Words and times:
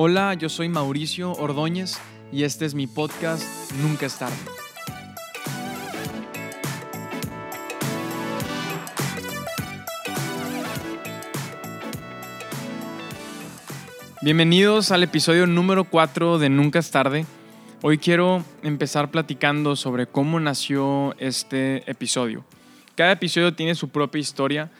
Hola, 0.00 0.34
yo 0.34 0.48
soy 0.48 0.68
Mauricio 0.68 1.32
Ordóñez 1.32 2.00
y 2.30 2.44
este 2.44 2.64
es 2.64 2.72
mi 2.72 2.86
podcast 2.86 3.42
Nunca 3.82 4.06
es 4.06 4.16
tarde. 4.16 4.36
Bienvenidos 14.22 14.92
al 14.92 15.02
episodio 15.02 15.48
número 15.48 15.82
4 15.82 16.38
de 16.38 16.48
Nunca 16.48 16.78
es 16.78 16.92
tarde. 16.92 17.26
Hoy 17.82 17.98
quiero 17.98 18.44
empezar 18.62 19.10
platicando 19.10 19.74
sobre 19.74 20.06
cómo 20.06 20.38
nació 20.38 21.16
este 21.18 21.82
episodio. 21.90 22.44
Cada 22.94 23.10
episodio 23.10 23.52
tiene 23.52 23.74
su 23.74 23.88
propia 23.88 24.20
historia, 24.20 24.70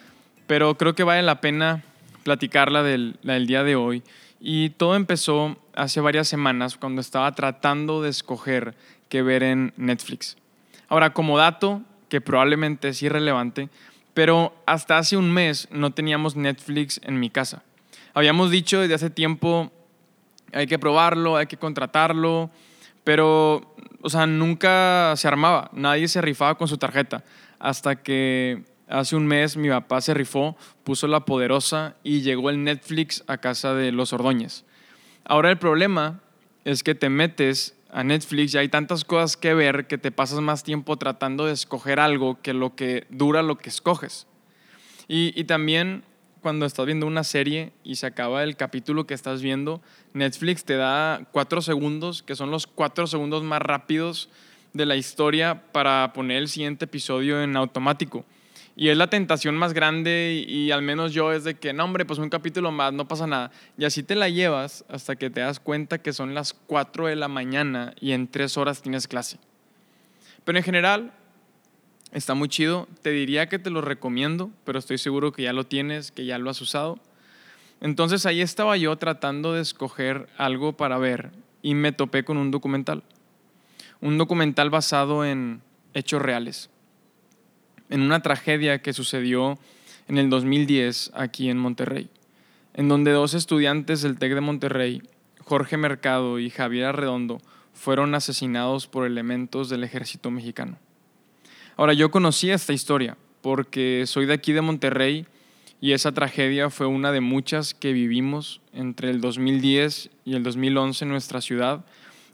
pero 0.47 0.77
creo 0.77 0.95
que 0.95 1.03
vale 1.03 1.23
la 1.25 1.41
pena 1.41 1.83
platicarla 2.23 2.85
del, 2.85 3.19
del 3.25 3.49
día 3.49 3.65
de 3.65 3.75
hoy. 3.75 4.05
Y 4.41 4.71
todo 4.71 4.95
empezó 4.95 5.57
hace 5.75 6.01
varias 6.01 6.29
semanas 6.29 6.77
cuando 6.77 7.01
estaba 7.01 7.35
tratando 7.35 8.03
de 8.03 8.11
escoger 8.11 8.75
qué 9.09 9.23
ver 9.23 9.43
en 9.43 9.73
Netflix. 9.77 10.37
Ahora, 10.89 11.13
como 11.13 11.39
dato, 11.39 11.83
que 12.09 12.21
probablemente 12.21 12.89
es 12.89 13.03
irrelevante, 13.03 13.69
pero 14.15 14.55
hasta 14.67 14.99
hace 14.99 15.17
un 15.17 15.33
mes 15.33 15.69
no 15.71 15.93
teníamos 15.93 16.37
Netflix 16.37 17.01
en 17.05 17.21
mi 17.21 17.31
casa. 17.31 17.63
Habíamos 18.15 18.51
dicho 18.51 18.81
desde 18.81 18.95
hace 18.95 19.11
tiempo, 19.11 19.71
hay 20.53 20.67
que 20.67 20.79
probarlo, 20.79 21.37
hay 21.37 21.47
que 21.47 21.57
contratarlo, 21.57 22.51
pero, 23.05 23.75
o 24.01 24.11
sea, 24.11 24.27
nunca 24.27 25.15
se 25.17 25.29
armaba, 25.29 25.71
nadie 25.73 26.09
se 26.09 26.21
rifaba 26.21 26.57
con 26.57 26.69
su 26.69 26.79
tarjeta, 26.79 27.25
hasta 27.59 27.97
que 27.97 28.65
hace 28.89 29.17
un 29.17 29.27
mes 29.27 29.57
mi 29.57 29.69
papá 29.69 30.01
se 30.01 30.15
rifó, 30.15 30.57
puso 30.85 31.07
la 31.07 31.25
poderosa 31.25 31.97
y 32.03 32.23
llegó 32.23 32.51
el 32.51 32.65
Netflix 32.65 33.25
a 33.27 33.39
casa 33.39 33.75
de 33.75 33.93
los 33.93 34.13
Ordóñez. 34.13 34.65
Ahora 35.25 35.51
el 35.51 35.59
problema 35.59 36.21
es 36.65 36.83
que 36.83 36.95
te 36.95 37.09
metes 37.09 37.75
a 37.91 38.05
Netflix 38.05 38.55
y 38.55 38.59
hay 38.59 38.69
tantas 38.69 39.05
cosas 39.05 39.37
que 39.37 39.55
ver 39.55 39.87
que 39.87 39.99
te 39.99 40.11
pasas 40.11 40.41
más 40.41 40.63
tiempo 40.63 40.97
tratando 40.97 41.47
de 41.47 41.53
escoger 41.53 42.01
algo 42.01 42.41
que 42.43 42.53
lo 42.53 42.75
que 42.75 43.07
dura 43.11 43.43
lo 43.43 43.57
que 43.59 43.69
escoges. 43.69 44.27
Y, 45.07 45.39
y 45.39 45.45
también 45.45 46.05
cuando 46.41 46.67
estás 46.67 46.87
viendo 46.87 47.07
una 47.07 47.25
serie 47.25 47.73
y 47.85 47.97
se 47.97 48.07
acaba 48.07 48.43
el 48.43 48.57
capítulo 48.57 49.07
que 49.07 49.15
estás 49.15 49.43
viendo, 49.43 49.83
Netflix 50.13 50.65
te 50.65 50.77
da 50.77 51.27
cuatro 51.33 51.63
segundos, 51.63 52.23
que 52.23 52.37
son 52.37 52.51
los 52.51 52.67
cuatro 52.67 53.07
segundos 53.07 53.43
más 53.43 53.61
rápidos 53.61 54.29
de 54.73 54.87
la 54.87 54.97
historia 54.97 55.63
para 55.73 56.13
poner 56.13 56.39
el 56.39 56.49
siguiente 56.49 56.85
episodio 56.85 57.43
en 57.43 57.57
automático. 57.57 58.25
Y 58.81 58.91
es 58.91 58.97
la 58.97 59.11
tentación 59.11 59.57
más 59.57 59.73
grande 59.73 60.45
y, 60.47 60.71
al 60.71 60.83
menos 60.83 61.13
yo 61.13 61.33
es 61.33 61.43
de 61.43 61.57
que, 61.57 61.73
no 61.73 61.85
hombre, 61.85 62.05
pues 62.05 62.21
un 62.21 62.29
capítulo 62.29 62.71
más, 62.71 62.93
no 62.93 63.09
pasa 63.09 63.27
nada. 63.27 63.51
Y 63.77 63.85
así 63.85 64.05
te 64.05 64.15
la 64.15 64.29
llevas 64.29 64.85
hasta 64.89 65.17
que 65.17 65.31
te 65.31 65.41
das 65.41 65.59
cuenta 65.59 65.99
que 65.99 66.13
son 66.13 66.33
las 66.33 66.55
4 66.55 67.09
de 67.09 67.17
la 67.17 67.27
mañana 67.27 67.93
y 68.01 68.13
en 68.13 68.29
3 68.29 68.57
horas 68.57 68.81
tienes 68.81 69.09
clase. 69.09 69.41
Pero 70.45 70.59
en 70.59 70.63
general, 70.63 71.13
está 72.13 72.35
muy 72.35 72.49
chido. 72.49 72.87
Te 73.03 73.11
diría 73.11 73.49
que 73.49 73.59
te 73.59 73.71
lo 73.71 73.81
recomiendo, 73.81 74.53
pero 74.63 74.79
estoy 74.79 74.99
seguro 74.99 75.33
que 75.33 75.43
ya 75.43 75.53
lo 75.53 75.67
tienes, 75.67 76.13
que 76.13 76.25
ya 76.25 76.39
lo 76.39 76.49
has 76.49 76.61
usado. 76.61 77.01
Entonces 77.81 78.27
ahí 78.27 78.41
estaba 78.41 78.77
yo 78.77 78.95
tratando 78.95 79.55
de 79.55 79.63
escoger 79.63 80.29
algo 80.37 80.77
para 80.77 80.99
ver 80.99 81.33
y 81.63 81.75
me 81.75 81.91
topé 81.91 82.23
con 82.23 82.37
un 82.37 82.53
documental. 82.53 83.03
Un 84.01 84.19
documental 84.19 84.71
basado 84.71 85.25
en 85.25 85.63
hechos 85.95 86.23
reales 86.23 86.71
en 87.91 88.01
una 88.03 88.21
tragedia 88.21 88.81
que 88.81 88.93
sucedió 88.93 89.59
en 90.09 90.19
el 90.19 90.31
2010 90.31 91.13
aquí 91.15 91.51
en 91.51 91.59
Monterrey, 91.59 92.09
en 92.75 92.89
donde 92.89 93.13
dos 93.13 93.35
estudiantes 93.35 94.03
del 94.03 94.19
TEC 94.19 94.35
de 94.35 94.41
Monterrey, 94.41 95.03
Jorge 95.45 95.77
Mercado 95.77 96.39
y 96.39 96.51
Javier 96.51 96.87
Arredondo, 96.87 97.41
fueron 97.73 98.15
asesinados 98.15 98.87
por 98.87 99.07
elementos 99.07 99.69
del 99.69 99.85
ejército 99.85 100.31
mexicano. 100.31 100.79
Ahora, 101.77 101.93
yo 101.93 102.11
conocí 102.11 102.51
esta 102.51 102.73
historia 102.73 103.17
porque 103.41 104.05
soy 104.07 104.27
de 104.27 104.35
aquí 104.35 104.53
de 104.53 104.63
Monterrey 104.63 105.27
y 105.81 105.93
esa 105.93 106.13
tragedia 106.13 106.71
fue 106.71 106.87
una 106.87 107.13
de 107.13 107.21
muchas 107.21 107.73
que 107.73 107.93
vivimos 107.93 108.61
entre 108.73 109.11
el 109.11 109.21
2010 109.21 110.11
y 110.25 110.35
el 110.35 110.43
2011 110.43 111.05
en 111.05 111.11
nuestra 111.11 111.41
ciudad 111.41 111.85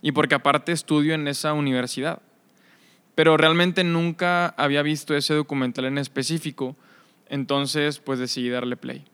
y 0.00 0.12
porque 0.12 0.34
aparte 0.34 0.72
estudio 0.72 1.14
en 1.14 1.28
esa 1.28 1.52
universidad 1.52 2.22
pero 3.14 3.36
realmente 3.36 3.84
nunca 3.84 4.48
había 4.56 4.82
visto 4.82 5.14
ese 5.16 5.34
documental 5.34 5.84
en 5.84 5.98
específico, 5.98 6.76
entonces 7.28 7.98
pues 7.98 8.18
decidí 8.18 8.48
darle 8.48 8.76
play. 8.76 9.04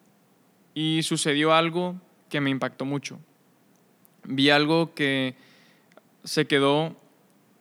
Y 0.74 1.02
sucedió 1.02 1.52
algo 1.52 2.00
que 2.28 2.40
me 2.40 2.50
impactó 2.50 2.84
mucho. 2.84 3.18
Vi 4.24 4.50
algo 4.50 4.94
que 4.94 5.34
se 6.24 6.46
quedó 6.46 6.96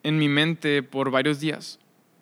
en 0.02 0.18
mi 0.18 0.28
mente 0.28 0.82
por 0.82 1.10
varios 1.10 1.40
días. 1.40 1.78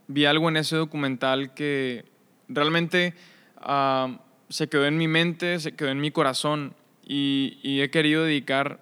Vi 0.08 0.24
algo 0.24 0.48
en 0.48 0.56
ese 0.56 0.76
documental 0.76 1.54
que 1.54 2.04
realmente 2.48 3.14
ah, 3.58 4.18
se 4.48 4.68
quedó 4.68 4.86
en 4.86 4.96
mi 4.96 5.06
mente, 5.06 5.60
se 5.60 5.72
quedó 5.72 5.90
en 5.90 6.00
mi 6.00 6.10
corazón 6.10 6.74
y, 7.06 7.58
y 7.62 7.82
he 7.82 7.90
querido 7.90 8.24
dedicar 8.24 8.80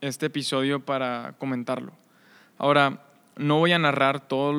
este 0.00 0.26
episodio 0.26 0.80
para 0.80 1.34
comentarlo. 1.38 1.92
Ahora, 2.58 3.04
no 3.36 3.58
voy 3.58 3.72
a 3.72 3.78
narrar 3.78 4.28
todo 4.28 4.52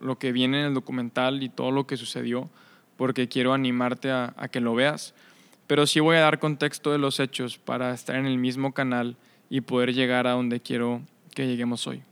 lo, 0.00 0.18
que 0.18 0.32
viene 0.32 0.60
en 0.60 0.66
el 0.66 0.74
documental 0.74 1.42
y 1.42 1.48
todo 1.48 1.70
lo 1.70 1.86
que 1.86 1.96
sucedió, 1.96 2.48
porque 2.96 3.28
quiero 3.28 3.52
animarte 3.52 4.10
a, 4.10 4.34
que 4.50 4.60
lo 4.60 4.74
veas, 4.74 5.14
pero 5.66 5.86
sí 5.86 6.00
voy 6.00 6.16
a 6.16 6.20
dar 6.20 6.38
contexto 6.38 6.92
de 6.92 6.98
los 6.98 7.20
hechos 7.20 7.58
para 7.58 7.92
estar 7.92 8.16
en 8.16 8.26
el 8.26 8.38
mismo 8.38 8.72
canal 8.72 9.16
y 9.50 9.60
poder 9.60 9.94
llegar 9.94 10.26
a 10.26 10.32
donde 10.32 10.60
quiero 10.60 11.02
que 11.34 11.46
lleguemos 11.46 11.86
hoy. 11.86 12.02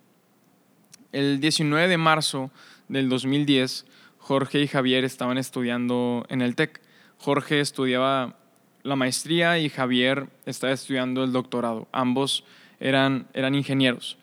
El 1.13 1.41
19 1.41 1.89
de 1.89 1.97
marzo 1.97 2.51
del 2.89 3.09
2010, 3.09 3.87
Jorge 4.19 4.61
y 4.61 4.67
Javier 4.67 5.05
estaban 5.05 5.39
estudiando 5.39 6.27
en 6.29 6.43
el 6.43 6.57
TEC. 6.57 6.81
Jorge 7.19 7.61
estudiaba 7.61 8.37
la 8.83 8.97
maestría 8.97 9.59
y 9.59 9.69
Javier 9.69 10.29
estaba 10.45 10.73
estudiando 10.73 11.25
el 11.25 11.33
doctorado. 11.33 11.89
Ambos 11.93 12.45
eran, 12.81 13.29
eran 13.33 13.55
ingenieros. 13.55 14.19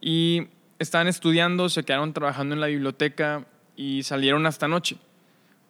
Y 0.00 0.48
estaban 0.78 1.08
estudiando, 1.08 1.68
se 1.68 1.84
quedaron 1.84 2.12
trabajando 2.12 2.54
en 2.54 2.60
la 2.60 2.66
biblioteca 2.66 3.46
y 3.76 4.02
salieron 4.02 4.46
hasta 4.46 4.68
noche. 4.68 4.96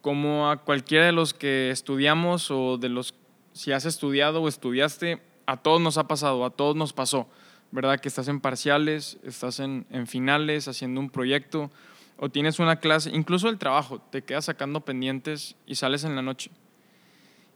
Como 0.00 0.50
a 0.50 0.58
cualquiera 0.58 1.06
de 1.06 1.12
los 1.12 1.34
que 1.34 1.70
estudiamos 1.70 2.50
o 2.50 2.78
de 2.78 2.88
los, 2.88 3.14
si 3.52 3.72
has 3.72 3.84
estudiado 3.84 4.42
o 4.42 4.48
estudiaste, 4.48 5.20
a 5.46 5.56
todos 5.56 5.80
nos 5.80 5.98
ha 5.98 6.06
pasado, 6.06 6.44
a 6.44 6.50
todos 6.50 6.76
nos 6.76 6.92
pasó, 6.92 7.28
¿verdad? 7.70 8.00
Que 8.00 8.08
estás 8.08 8.28
en 8.28 8.40
parciales, 8.40 9.18
estás 9.24 9.60
en, 9.60 9.86
en 9.90 10.06
finales, 10.06 10.68
haciendo 10.68 11.00
un 11.00 11.10
proyecto 11.10 11.70
o 12.18 12.30
tienes 12.30 12.58
una 12.58 12.76
clase, 12.76 13.10
incluso 13.10 13.48
el 13.48 13.58
trabajo, 13.58 14.00
te 14.10 14.22
quedas 14.22 14.46
sacando 14.46 14.80
pendientes 14.80 15.54
y 15.66 15.74
sales 15.74 16.04
en 16.04 16.16
la 16.16 16.22
noche. 16.22 16.50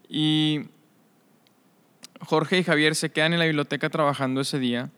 Y 0.08 0.66
Jorge 2.20 2.58
y 2.58 2.64
Javier 2.64 2.94
se 2.94 3.10
quedan 3.10 3.32
en 3.32 3.38
la 3.38 3.46
biblioteca 3.46 3.88
trabajando 3.88 4.40
ese 4.40 4.58
día 4.58 4.90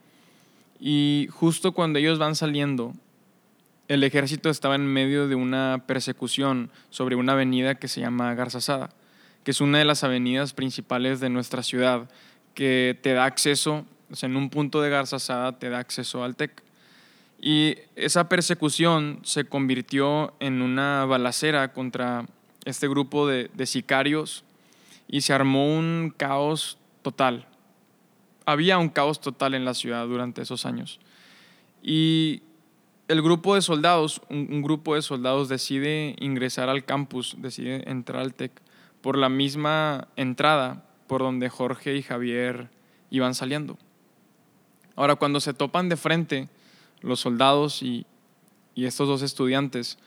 y 0.85 1.29
justo 1.31 1.71
cuando 1.71 2.01
ellos 2.01 2.19
van 2.19 2.35
saliendo, 2.35 2.93
el 3.87 4.03
ejército 4.03 4.51
estaba 4.51 4.75
en 4.75 4.85
medio 4.85 5.29
de 5.29 5.37
una 5.37 5.85
persecución 5.87 6.73
sobre 6.91 7.15
una 7.15 7.35
avenida 7.35 7.77
que 7.77 7.87
se 7.87 8.01
llama 8.01 8.35
Garzazada, 8.35 8.91
que 9.45 9.53
es 9.53 9.61
una 9.61 9.79
de 9.79 9.85
las 9.85 10.03
avenidas 10.03 10.55
principales 10.55 11.21
de 11.21 11.31
nuestra 11.31 11.63
ciudad, 11.63 12.11
que 12.55 12.99
te 13.01 13.13
da 13.13 13.27
acceso, 13.27 13.87
o 14.11 14.17
sea, 14.17 14.29
en 14.29 14.35
un 14.35 14.51
punto 14.51 14.83
de 14.83 14.91
Garzazada 14.91 15.57
te 15.57 15.71
da 15.71 15.79
acceso 15.79 16.25
al 16.25 16.35
TEC. 16.35 16.65
Y 17.41 17.77
esa 17.95 18.29
persecución 18.29 19.21
se 19.23 19.45
convirtió 19.45 20.35
en 20.41 20.63
una 20.63 21.05
balacera 21.05 21.73
contra 21.73 22.27
este 22.65 22.89
grupo 22.89 23.29
de 23.29 23.67
sicarios 23.67 24.43
y 25.07 25.21
se 25.21 25.33
armó 25.33 25.79
un 25.79 26.13
caos 26.17 26.77
total 27.03 27.47
había 28.47 28.79
un 28.79 28.89
caos 28.89 29.21
total 29.21 29.55
en 29.55 29.65
la 29.65 29.75
ciudad 29.75 30.07
durante 30.07 30.43
esos 30.43 30.67
años. 30.67 31.01
Y 31.83 32.43
el 33.09 33.23
grupo 33.23 33.55
de 33.55 33.63
soldados, 33.63 34.23
un, 34.31 34.63
grupo 34.63 34.95
de 34.95 35.03
soldados 35.03 35.49
decide 35.49 36.17
ingresar 36.19 36.69
al 36.69 36.85
campus, 36.85 37.37
decide 37.39 37.89
entrar 37.91 38.23
al 38.23 38.35
TEC 38.35 38.53
por 39.01 39.19
la 39.19 39.29
misma 39.29 40.09
entrada 40.17 40.85
por 41.09 41.21
donde 41.21 41.49
Jorge 41.49 41.97
y 41.97 42.03
Javier 42.03 42.71
iban 43.11 43.35
saliendo. 43.35 43.77
Ahora, 44.95 45.17
cuando 45.17 45.41
se 45.41 45.53
topan 45.53 45.89
de 45.89 45.97
frente 45.97 46.49
los 47.01 47.21
soldados 47.21 47.83
y, 47.83 48.07
estos 48.77 49.09
dos 49.09 49.23
estudiantes, 49.23 49.99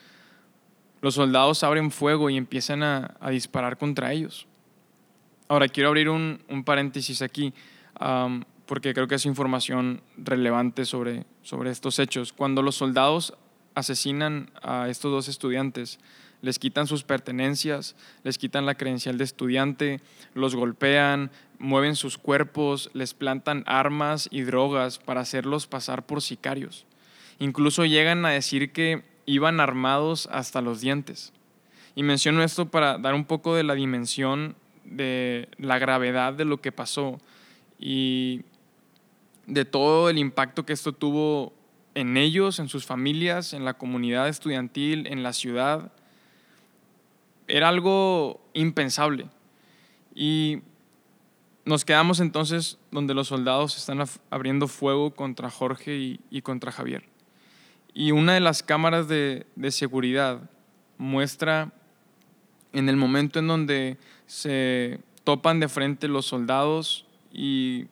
los 1.01 1.15
soldados 1.15 1.63
abren 1.63 1.91
fuego 1.91 2.29
y 2.29 2.37
empiezan 2.37 2.81
a, 2.81 3.17
disparar 3.29 3.77
contra 3.77 4.13
ellos. 4.13 4.47
Ahora, 5.47 5.67
quiero 5.67 5.89
abrir 5.89 6.09
un, 6.09 6.41
un 6.49 6.63
paréntesis 6.63 7.21
aquí 7.21 7.53
porque 8.65 8.93
creo 8.93 9.07
que 9.07 9.15
es 9.15 9.25
información 9.25 10.01
relevante 10.17 10.85
sobre, 10.85 11.25
sobre 11.43 11.71
estos 11.71 11.99
hechos. 11.99 12.33
Cuando 12.33 12.61
los 12.61 12.75
soldados 12.75 13.33
asesinan 13.75 14.49
a 14.63 14.89
estos 14.89 15.11
dos 15.11 15.27
estudiantes, 15.27 15.99
les 16.41 16.59
quitan 16.59 16.87
sus 16.87 17.03
pertenencias, 17.03 17.95
les 18.23 18.37
quitan 18.37 18.65
la 18.65 18.75
credencial 18.75 19.17
de 19.17 19.23
estudiante, 19.23 20.01
los 20.33 20.55
golpean, 20.55 21.31
mueven 21.59 21.95
sus 21.95 22.17
cuerpos, 22.17 22.89
les 22.93 23.13
plantan 23.13 23.63
armas 23.65 24.27
y 24.31 24.41
drogas 24.41 24.99
para 24.99 25.21
hacerlos 25.21 25.67
pasar 25.67 26.05
por 26.05 26.21
sicarios. 26.21 26.85
Incluso 27.39 27.85
llegan 27.85 28.25
a 28.25 28.29
decir 28.29 28.71
que 28.71 29.03
iban 29.25 29.59
armados 29.59 30.29
hasta 30.31 30.61
los 30.61 30.81
dientes. 30.81 31.33
Y 31.95 32.03
menciono 32.03 32.43
esto 32.43 32.67
para 32.69 32.97
dar 32.97 33.13
un 33.13 33.25
poco 33.25 33.55
de 33.55 33.63
la 33.63 33.73
dimensión 33.73 34.55
de 34.83 35.49
la 35.57 35.79
gravedad 35.79 36.33
de 36.33 36.45
lo 36.45 36.61
que 36.61 36.71
pasó 36.71 37.19
y 37.79 38.41
de 39.47 39.65
todo 39.65 40.09
el 40.09 40.17
impacto 40.17 40.65
que 40.65 40.73
esto 40.73 40.93
tuvo 40.93 41.53
en 41.93 42.17
ellos, 42.17 42.59
en 42.59 42.67
sus 42.67 42.85
familias, 42.85 43.53
en 43.53 43.65
la 43.65 43.75
comunidad 43.75 44.27
estudiantil, 44.27 45.07
en 45.07 45.23
la 45.23 45.33
ciudad. 45.33 45.91
Era 47.47 47.69
algo 47.69 48.41
impensable. 48.53 49.27
Y 50.13 50.61
nos 51.65 51.85
quedamos 51.85 52.19
entonces 52.19 52.77
donde 52.91 53.13
los 53.13 53.29
soldados 53.29 53.77
están 53.77 54.03
abriendo 54.29 54.67
fuego 54.67 55.11
contra 55.11 55.49
Jorge 55.49 56.19
y, 56.29 56.41
contra 56.41 56.71
Javier. 56.71 57.03
Y 57.93 58.11
una 58.11 58.33
de 58.33 58.39
las 58.39 58.61
cámaras 58.61 59.07
de, 59.07 59.45
seguridad 59.69 60.49
muestra 60.97 61.73
en 62.73 62.89
el 62.89 62.97
momento 62.97 63.39
en 63.39 63.47
donde 63.47 63.97
se 64.27 64.99
topan 65.23 65.59
de 65.59 65.69
frente 65.69 66.07
los 66.07 66.25
soldados 66.25 67.04
y 67.35 67.87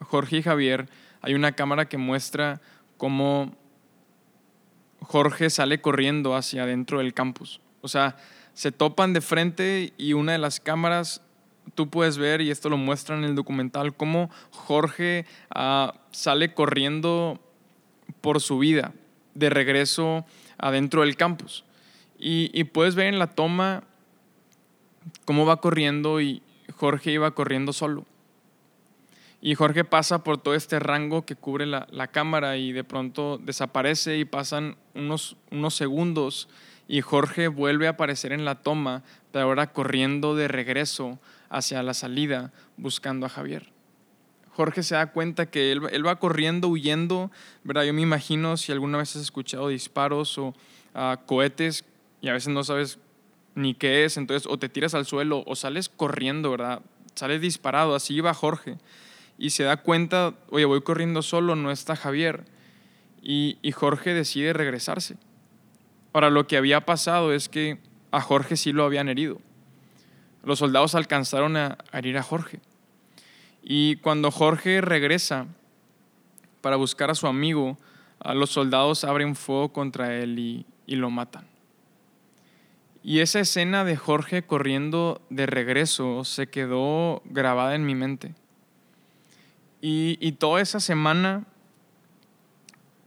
Jorge 0.00 0.38
y 0.38 0.42
Javier, 0.42 0.88
hay 1.22 1.34
una 1.34 1.52
cámara 1.52 1.88
que 1.88 1.98
muestra 1.98 2.60
cómo 2.96 3.54
Jorge 5.00 5.50
sale 5.50 5.80
corriendo 5.80 6.34
hacia 6.36 6.64
adentro 6.64 6.98
del 6.98 7.14
campus. 7.14 7.60
O 7.80 7.88
sea, 7.88 8.16
se 8.54 8.72
topan 8.72 9.12
de 9.12 9.20
frente 9.20 9.92
y 9.96 10.12
una 10.12 10.32
de 10.32 10.38
las 10.38 10.60
cámaras, 10.60 11.22
tú 11.74 11.88
puedes 11.88 12.18
ver, 12.18 12.40
y 12.40 12.50
esto 12.50 12.68
lo 12.68 12.76
muestra 12.76 13.16
en 13.16 13.24
el 13.24 13.34
documental, 13.34 13.94
cómo 13.94 14.30
Jorge 14.50 15.26
ah, 15.50 15.94
sale 16.10 16.54
corriendo 16.54 17.40
por 18.20 18.40
su 18.40 18.58
vida 18.58 18.92
de 19.34 19.50
regreso 19.50 20.26
adentro 20.58 21.02
del 21.02 21.16
campus. 21.16 21.64
Y, 22.18 22.50
y 22.52 22.64
puedes 22.64 22.96
ver 22.96 23.06
en 23.06 23.20
la 23.20 23.28
toma 23.28 23.84
cómo 25.24 25.46
va 25.46 25.60
corriendo 25.60 26.20
y 26.20 26.42
Jorge 26.76 27.12
iba 27.12 27.30
corriendo 27.30 27.72
solo. 27.72 28.04
Y 29.40 29.54
Jorge 29.54 29.84
pasa 29.84 30.24
por 30.24 30.38
todo 30.38 30.54
este 30.54 30.80
rango 30.80 31.24
que 31.24 31.36
cubre 31.36 31.64
la, 31.64 32.06
cámara 32.08 32.56
y 32.56 32.72
de 32.72 32.82
pronto 32.82 33.38
desaparece 33.38 34.18
y 34.18 34.24
pasan 34.24 34.76
unos, 34.94 35.36
unos 35.52 35.74
segundos 35.74 36.48
y 36.88 37.02
Jorge 37.02 37.48
vuelve 37.48 37.86
a 37.86 37.90
aparecer 37.90 38.32
en 38.32 38.44
la 38.44 38.56
toma, 38.56 39.04
pero 39.30 39.44
ahora 39.44 39.72
corriendo 39.72 40.34
de 40.34 40.48
regreso 40.48 41.20
hacia 41.50 41.82
la 41.82 41.94
salida 41.94 42.52
buscando 42.76 43.26
a 43.26 43.28
Javier. 43.28 43.70
Jorge 44.50 44.82
se 44.82 44.96
da 44.96 45.12
cuenta 45.12 45.46
que 45.46 45.70
él, 45.70 45.82
él, 45.92 46.04
va 46.04 46.18
corriendo, 46.18 46.66
huyendo, 46.66 47.30
¿verdad? 47.62 47.84
Yo 47.84 47.94
me 47.94 48.02
imagino 48.02 48.56
si 48.56 48.72
alguna 48.72 48.98
vez 48.98 49.14
has 49.14 49.22
escuchado 49.22 49.68
disparos 49.68 50.36
o 50.38 50.52
ah, 50.94 51.20
cohetes 51.26 51.84
y 52.20 52.28
a 52.28 52.32
veces 52.32 52.52
no 52.52 52.64
sabes 52.64 52.98
ni 53.54 53.74
qué 53.74 54.04
es, 54.04 54.16
entonces 54.16 54.50
o 54.50 54.58
te 54.58 54.68
tiras 54.68 54.94
al 54.94 55.06
suelo 55.06 55.44
o 55.46 55.54
sales 55.54 55.88
corriendo, 55.88 56.50
¿verdad? 56.50 56.80
Sales 57.14 57.40
disparado, 57.40 57.94
así 57.94 58.14
iba 58.14 58.34
Jorge 58.34 58.78
y 59.38 59.50
se 59.50 59.62
da 59.62 59.76
cuenta, 59.78 60.34
oye, 60.50 60.64
voy 60.64 60.82
corriendo 60.82 61.22
solo, 61.22 61.54
no 61.54 61.70
está 61.70 61.94
Javier. 61.94 62.44
Y, 63.22 63.56
Jorge 63.72 64.12
decide 64.12 64.52
regresarse. 64.52 65.16
Ahora, 66.12 66.30
lo 66.30 66.46
que 66.46 66.56
había 66.56 66.84
pasado 66.84 67.32
es 67.32 67.48
que 67.48 67.78
a 68.10 68.20
Jorge 68.20 68.56
sí 68.56 68.72
lo 68.72 68.84
habían 68.84 69.08
herido. 69.08 69.40
Los 70.42 70.58
soldados 70.58 70.94
alcanzaron 70.94 71.56
a, 71.56 71.78
herir 71.92 72.18
a 72.18 72.22
Jorge. 72.22 72.60
Y 73.62 73.96
cuando 73.96 74.30
Jorge 74.30 74.80
regresa 74.80 75.46
para 76.60 76.76
buscar 76.76 77.10
a 77.10 77.14
su 77.14 77.26
amigo, 77.26 77.78
a 78.18 78.34
los 78.34 78.50
soldados 78.50 79.04
abren 79.04 79.36
fuego 79.36 79.72
contra 79.72 80.16
él 80.16 80.38
y, 80.38 80.66
y 80.86 80.96
lo 80.96 81.10
matan. 81.10 81.46
Y 83.04 83.20
esa 83.20 83.40
escena 83.40 83.84
de 83.84 83.96
Jorge 83.96 84.42
corriendo 84.42 85.20
de 85.30 85.46
regreso 85.46 86.24
se 86.24 86.48
quedó 86.48 87.22
grabada 87.26 87.74
en 87.74 87.86
mi 87.86 87.94
mente. 87.94 88.34
Y, 89.80 90.32
toda 90.32 90.60
esa 90.60 90.80
semana 90.80 91.44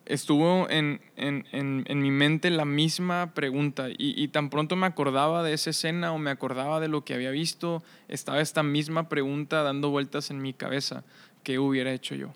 estuvo 0.06 0.69
en, 0.69 1.01
mi 1.15 2.12
mente 2.12 2.50
la 2.50 2.65
misma 2.65 3.33
pregunta 3.33 3.88
y, 3.89 4.27
tan 4.29 4.50
pronto 4.50 4.75
me 4.75 4.88
acordaba 4.88 5.44
de 5.44 5.53
esa 5.53 5.71
escena 5.71 6.13
o 6.13 6.18
me 6.18 6.31
acordaba 6.31 6.79
de 6.79 6.88
lo 6.88 7.03
que 7.03 7.13
había 7.13 7.31
visto, 7.31 7.83
estaba 8.07 8.39
esta 8.39 8.63
misma 8.63 9.09
pregunta 9.09 9.63
dando 9.63 9.89
vueltas 9.89 10.31
en 10.31 10.41
mi 10.41 10.53
cabeza. 10.53 11.03
¿Qué 11.44 11.59
hubiera 11.59 11.91
hecho 11.91 12.15
yo? 12.15 12.33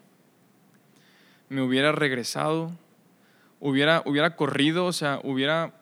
¿Me 1.47 1.61
hubiera 1.61 1.91
regresado? 1.91 2.71
¿Hubiera, 3.59 4.03
hubiera 4.05 4.35
corrido? 4.35 4.85
O 4.85 4.93
sea, 4.93 5.19
hubiera 5.23 5.73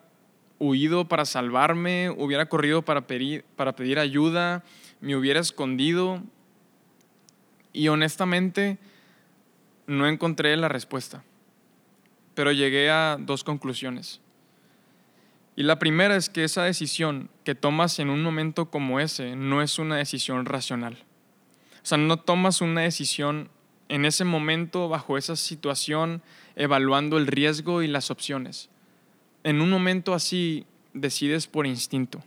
huido 0.59 1.07
para 1.07 1.25
salvarme? 1.25 2.09
¿Hubiera 2.09 2.47
corrido 2.47 2.83
para 2.83 3.07
pedir, 3.07 3.45
para 3.55 3.75
pedir 3.75 3.97
ayuda? 3.97 4.63
¿Me 4.99 5.15
hubiera 5.15 5.39
escondido? 5.39 6.21
Y 7.73 7.87
honestamente 7.87 8.77
no 9.87 10.07
encontré 10.07 10.55
la 10.55 10.69
respuesta, 10.69 11.23
pero 12.35 12.51
llegué 12.51 12.89
a 12.89 13.17
dos 13.19 13.43
conclusiones. 13.43 14.21
Y 15.55 15.63
la 15.63 15.77
primera 15.77 16.15
es 16.15 16.29
que 16.29 16.43
esa 16.43 16.63
decisión 16.63 17.29
que 17.43 17.53
tomas 17.53 17.99
en 17.99 18.09
un 18.09 18.23
momento 18.23 18.71
como 18.71 18.99
ese 18.99 19.35
no 19.35 19.61
es 19.61 19.77
una 19.77 19.97
decisión 19.97 20.45
racional. 20.45 21.03
O 21.83 21.85
sea, 21.85 21.97
no 21.97 22.17
tomas 22.17 22.61
una 22.61 22.81
decisión 22.81 23.49
en 23.89 24.05
ese 24.05 24.23
momento, 24.23 24.89
bajo 24.89 25.17
esa 25.17 25.35
situación, 25.35 26.23
evaluando 26.55 27.17
el 27.17 27.27
riesgo 27.27 27.83
y 27.83 27.87
las 27.87 28.09
opciones. 28.09 28.69
En 29.43 29.61
un 29.61 29.69
momento 29.69 30.13
así 30.13 30.65
decides 30.93 31.47
por 31.47 31.67
instinto. 31.67 32.23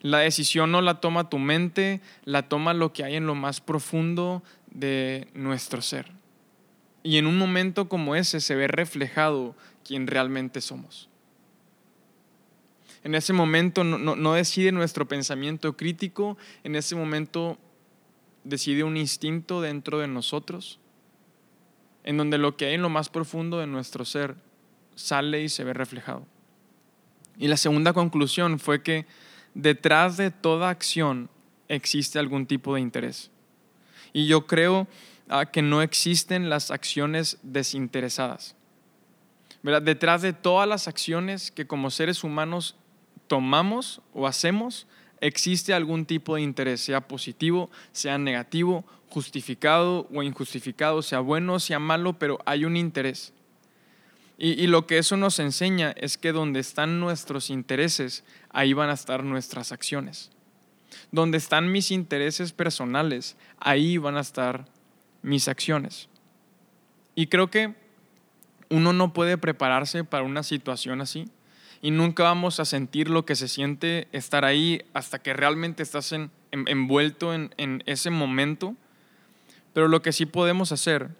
La 0.00 0.18
decisión 0.18 0.70
no 0.70 0.80
la 0.80 1.00
toma 1.00 1.28
tu 1.28 1.38
mente, 1.38 2.00
la 2.24 2.48
toma 2.48 2.72
lo 2.72 2.92
que 2.92 3.04
hay 3.04 3.16
en 3.16 3.26
lo 3.26 3.34
más 3.34 3.60
profundo 3.60 4.42
de 4.74 5.28
nuestro 5.32 5.80
ser. 5.80 6.12
Y 7.02 7.16
en 7.16 7.26
un 7.26 7.38
momento 7.38 7.88
como 7.88 8.16
ese 8.16 8.40
se 8.40 8.54
ve 8.54 8.68
reflejado 8.68 9.54
quién 9.84 10.06
realmente 10.06 10.60
somos. 10.60 11.08
En 13.04 13.14
ese 13.14 13.34
momento 13.34 13.84
no, 13.84 14.32
decide 14.32 14.72
nuestro 14.72 15.06
pensamiento 15.06 15.76
crítico, 15.76 16.38
en 16.64 16.74
ese 16.74 16.96
momento 16.96 17.58
decide 18.44 18.82
un 18.82 18.96
instinto 18.96 19.60
dentro 19.60 19.98
de 19.98 20.08
nosotros, 20.08 20.80
en 22.02 22.16
donde 22.16 22.38
lo 22.38 22.56
que 22.56 22.66
hay 22.66 22.74
en 22.74 22.82
lo 22.82 22.88
más 22.88 23.10
profundo 23.10 23.58
de 23.58 23.66
nuestro 23.66 24.06
ser 24.06 24.36
sale 24.94 25.42
y 25.42 25.50
se 25.50 25.64
ve 25.64 25.74
reflejado. 25.74 26.26
Y 27.36 27.48
la 27.48 27.58
segunda 27.58 27.92
conclusión 27.92 28.58
fue 28.58 28.82
que 28.82 29.04
detrás 29.52 30.16
de 30.16 30.30
toda 30.30 30.70
acción 30.70 31.28
existe 31.68 32.18
algún 32.18 32.46
tipo 32.46 32.74
de 32.74 32.80
interés. 32.80 33.30
Y 34.14 34.26
yo 34.26 34.46
creo 34.46 34.86
ah, 35.28 35.44
que 35.44 35.60
no 35.60 35.82
existen 35.82 36.48
las 36.48 36.70
acciones 36.70 37.38
desinteresadas. 37.42 38.56
Detrás 39.82 40.22
de 40.22 40.32
todas 40.32 40.68
las 40.68 40.88
acciones 40.88 41.50
que 41.50 41.66
como 41.66 41.90
seres 41.90 42.22
humanos 42.22 42.76
tomamos 43.26 44.00
o 44.12 44.26
hacemos, 44.26 44.86
existe 45.20 45.74
algún 45.74 46.06
tipo 46.06 46.36
de 46.36 46.42
interés, 46.42 46.80
sea 46.82 47.08
positivo, 47.08 47.70
sea 47.90 48.16
negativo, 48.18 48.84
justificado 49.08 50.06
o 50.14 50.22
injustificado, 50.22 51.02
sea 51.02 51.20
bueno, 51.20 51.58
sea 51.58 51.78
malo, 51.78 52.18
pero 52.18 52.38
hay 52.46 52.64
un 52.64 52.76
interés. 52.76 53.32
y, 54.36 54.66
lo 54.66 54.86
que 54.86 54.98
eso 54.98 55.16
nos 55.16 55.38
enseña 55.38 55.92
es 55.96 56.18
que 56.18 56.32
donde 56.32 56.60
están 56.60 57.00
nuestros 57.00 57.50
intereses, 57.50 58.24
ahí 58.50 58.72
van 58.72 58.90
a 58.90 58.94
estar 58.94 59.24
nuestras 59.24 59.72
acciones 59.72 60.33
donde 61.12 61.38
están 61.38 61.70
mis 61.70 61.90
intereses 61.90 62.52
personales, 62.52 63.36
ahí 63.58 63.98
van 63.98 64.16
a 64.16 64.20
estar 64.20 64.66
mis 65.22 65.48
acciones. 65.48 66.08
Y 67.14 67.28
creo 67.28 67.50
que 67.50 67.74
uno 68.70 68.92
no 68.92 69.12
puede 69.12 69.38
prepararse 69.38 70.04
para 70.04 70.24
una 70.24 70.42
situación 70.42 71.00
así 71.00 71.28
y 71.80 71.90
nunca 71.90 72.22
vamos 72.22 72.60
a 72.60 72.64
sentir 72.64 73.10
lo 73.10 73.26
que 73.26 73.36
se 73.36 73.46
siente 73.46 74.08
estar 74.12 74.44
ahí 74.44 74.82
hasta 74.94 75.20
que 75.20 75.34
realmente 75.34 75.82
estás 75.82 76.14
envuelto 76.50 77.34
en, 77.34 77.54
en 77.58 77.82
ese 77.86 78.10
momento. 78.10 78.74
Pero 79.72 79.88
lo 79.88 80.02
que 80.02 80.12
sí 80.12 80.24
podemos 80.24 80.72
hacer 80.72 81.10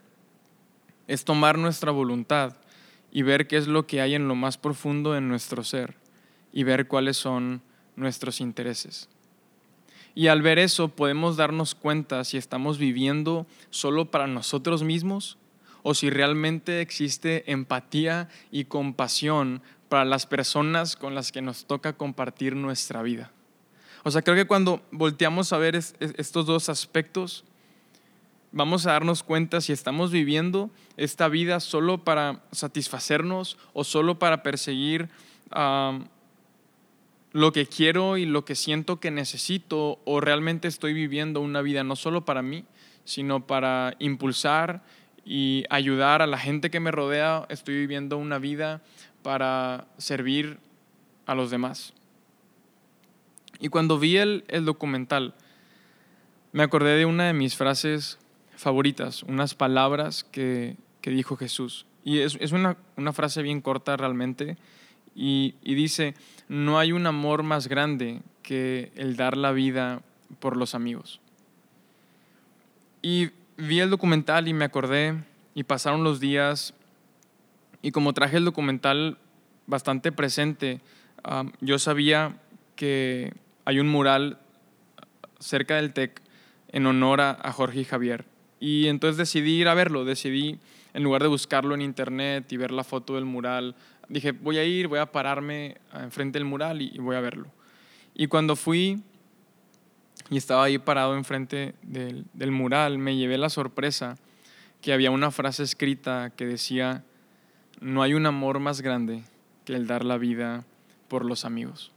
es 1.06 1.24
tomar 1.24 1.58
nuestra 1.58 1.90
voluntad 1.90 2.56
y 3.12 3.22
ver 3.22 3.46
qué 3.46 3.56
es 3.56 3.68
lo 3.68 3.86
que 3.86 4.00
hay 4.00 4.14
en 4.14 4.26
lo 4.26 4.34
más 4.34 4.56
profundo 4.58 5.12
de 5.12 5.20
nuestro 5.20 5.64
ser 5.64 5.96
y 6.52 6.64
ver 6.64 6.88
cuáles 6.88 7.16
son 7.16 7.62
nuestros 7.96 8.40
intereses. 8.40 9.08
Y 10.14 10.28
al 10.28 10.42
ver 10.42 10.58
eso 10.58 10.88
podemos 10.88 11.36
darnos 11.36 11.74
cuenta 11.74 12.22
si 12.24 12.36
estamos 12.36 12.78
viviendo 12.78 13.46
solo 13.70 14.10
para 14.10 14.26
nosotros 14.26 14.82
mismos 14.82 15.38
o 15.82 15.94
si 15.94 16.08
realmente 16.08 16.80
existe 16.80 17.50
empatía 17.50 18.28
y 18.50 18.64
compasión 18.64 19.60
para 19.88 20.04
las 20.04 20.26
personas 20.26 20.96
con 20.96 21.14
las 21.14 21.32
que 21.32 21.42
nos 21.42 21.66
toca 21.66 21.92
compartir 21.92 22.56
nuestra 22.56 23.02
vida. 23.02 23.32
O 24.04 24.10
sea, 24.10 24.22
creo 24.22 24.36
que 24.36 24.46
cuando 24.46 24.82
volteamos 24.90 25.52
a 25.52 25.58
ver 25.58 25.76
estos 25.76 26.46
dos 26.46 26.68
aspectos, 26.68 27.44
vamos 28.52 28.86
a 28.86 28.92
darnos 28.92 29.22
cuenta 29.22 29.60
si 29.60 29.72
estamos 29.72 30.10
viviendo 30.10 30.70
esta 30.96 31.28
vida 31.28 31.58
solo 31.58 32.04
para 32.04 32.42
satisfacernos 32.52 33.58
o 33.72 33.82
solo 33.82 34.18
para 34.18 34.42
perseguir 34.42 35.08
lo 37.34 37.52
que 37.52 37.66
quiero 37.66 38.16
y 38.16 38.26
lo 38.26 38.44
que 38.44 38.54
siento 38.54 39.00
que 39.00 39.10
necesito 39.10 39.98
o 40.04 40.20
realmente 40.20 40.68
estoy 40.68 40.92
viviendo 40.94 41.40
una 41.40 41.62
vida 41.62 41.82
no 41.82 41.96
solo 41.96 42.24
para 42.24 42.42
mí, 42.42 42.64
sino 43.04 43.44
para 43.44 43.96
impulsar 43.98 44.84
y 45.24 45.64
ayudar 45.68 46.22
a 46.22 46.28
la 46.28 46.38
gente 46.38 46.70
que 46.70 46.78
me 46.78 46.92
rodea. 46.92 47.44
Estoy 47.48 47.74
viviendo 47.74 48.18
una 48.18 48.38
vida 48.38 48.82
para 49.22 49.88
servir 49.98 50.58
a 51.26 51.34
los 51.34 51.50
demás. 51.50 51.92
Y 53.58 53.68
cuando 53.68 53.98
vi 53.98 54.16
el, 54.18 54.44
documental, 54.62 55.34
me 56.52 56.62
acordé 56.62 56.96
de 56.96 57.04
una 57.04 57.26
de 57.26 57.32
mis 57.32 57.56
frases 57.56 58.20
favoritas, 58.56 59.24
unas 59.24 59.56
palabras 59.56 60.22
que, 60.22 60.76
dijo 61.02 61.36
Jesús. 61.36 61.84
Y 62.04 62.20
es, 62.20 62.52
una, 62.52 62.76
una 62.96 63.12
frase 63.12 63.42
bien 63.42 63.60
corta 63.60 63.96
realmente, 63.96 64.56
y, 65.14 65.54
dice, 65.62 66.14
no 66.48 66.78
hay 66.78 66.92
un 66.92 67.06
amor 67.06 67.42
más 67.42 67.68
grande 67.68 68.20
que 68.42 68.92
el 68.96 69.16
dar 69.16 69.36
la 69.36 69.52
vida 69.52 70.02
por 70.40 70.56
los 70.56 70.74
amigos. 70.74 71.20
Y 73.02 73.30
vi 73.56 73.80
el 73.80 73.90
documental 73.90 74.48
y 74.48 74.54
me 74.54 74.64
acordé 74.64 75.22
y 75.54 75.64
pasaron 75.64 76.04
los 76.04 76.20
días 76.20 76.74
y 77.82 77.92
como 77.92 78.12
traje 78.12 78.38
el 78.38 78.44
documental 78.44 79.18
bastante 79.66 80.10
presente, 80.10 80.80
yo 81.60 81.78
sabía 81.78 82.38
que 82.76 83.32
hay 83.64 83.78
un 83.78 83.88
mural 83.88 84.38
cerca 85.38 85.76
del 85.76 85.92
TEC 85.92 86.20
en 86.68 86.86
honor 86.86 87.20
a 87.20 87.52
Jorge 87.52 87.80
y 87.80 87.84
Javier. 87.84 88.24
Y 88.58 88.88
entonces 88.88 89.18
decidí 89.18 89.60
ir 89.60 89.68
a 89.68 89.74
verlo, 89.74 90.04
decidí 90.04 90.58
en 90.94 91.02
lugar 91.02 91.22
de 91.22 91.28
buscarlo 91.28 91.74
en 91.74 91.82
internet 91.82 92.50
y 92.52 92.56
ver 92.56 92.70
la 92.70 92.84
foto 92.84 93.16
del 93.16 93.24
mural, 93.24 93.74
dije, 94.08 94.32
voy 94.32 94.58
a 94.58 94.64
ir, 94.64 94.88
voy 94.88 94.98
a 94.98 95.06
pararme 95.10 95.78
enfrente 95.92 96.38
del 96.38 96.46
mural 96.46 96.82
y, 96.82 96.98
voy 96.98 97.16
a 97.16 97.20
verlo. 97.20 97.46
Y 98.14 98.26
cuando 98.26 98.56
fui 98.56 99.02
y 100.30 100.36
estaba 100.36 100.64
ahí 100.64 100.78
parado 100.78 101.16
enfrente 101.16 101.74
del, 101.82 102.24
del 102.32 102.50
mural, 102.50 102.98
me 102.98 103.16
llevé 103.16 103.38
la 103.38 103.48
sorpresa 103.48 104.16
que 104.80 104.92
había 104.92 105.10
una 105.10 105.30
frase 105.30 105.62
escrita 105.62 106.32
que 106.36 106.46
decía, 106.46 107.04
no 107.80 108.02
hay 108.02 108.14
un 108.14 108.26
amor 108.26 108.60
más 108.60 108.80
grande 108.80 109.22
que 109.64 109.74
el 109.74 109.86
dar 109.86 110.04
la 110.04 110.18
vida 110.18 110.64
por 111.08 111.24
los 111.24 111.44
amigos. 111.44 111.92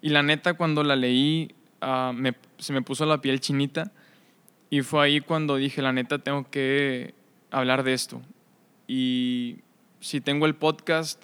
Y 0.00 0.10
la 0.10 0.22
neta, 0.22 0.54
cuando 0.54 0.84
la 0.84 0.96
leí, 0.96 1.54
ah, 1.80 2.12
se 2.58 2.72
me 2.72 2.82
puso 2.82 3.06
la 3.06 3.20
piel 3.20 3.40
chinita 3.40 3.92
y 4.70 4.82
fue 4.82 5.04
ahí 5.04 5.20
cuando 5.20 5.56
dije, 5.56 5.82
la 5.82 5.92
neta, 5.92 6.18
tengo 6.18 6.48
que 6.50 7.14
hablar 7.50 7.82
de 7.82 7.94
esto. 7.94 8.20
Y 8.86 9.58
si 10.00 10.20
tengo 10.20 10.46
el 10.46 10.54
podcast, 10.54 11.22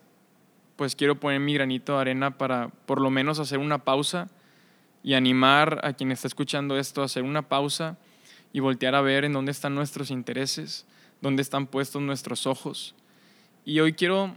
pues 0.76 0.97
quiero 0.97 1.21
poner 1.21 1.40
mi 1.40 1.54
granito 1.54 1.95
de 1.95 2.00
arena 2.00 2.37
para 2.37 2.69
por 2.87 3.00
lo 3.00 3.11
menos 3.11 3.38
hacer 3.38 3.59
una 3.59 3.78
pausa 3.78 4.28
y 5.02 5.14
animar 5.14 5.81
a 5.85 5.93
quien 5.93 6.11
está 6.11 6.26
escuchando 6.26 6.78
esto 6.78 7.02
a 7.02 7.04
hacer 7.04 7.23
una 7.23 7.43
pausa 7.43 7.97
y 8.52 8.61
voltear 8.61 8.95
a 8.95 9.00
ver 9.00 9.25
en 9.25 9.33
dónde 9.33 9.52
están 9.52 9.75
nuestros 9.75 10.11
intereses, 10.11 10.87
dónde 11.21 11.43
están 11.43 11.66
puestos 11.66 12.00
nuestros 12.00 12.47
ojos. 12.47 12.95
Y 13.64 13.81
hoy 13.81 13.93
quiero 13.93 14.37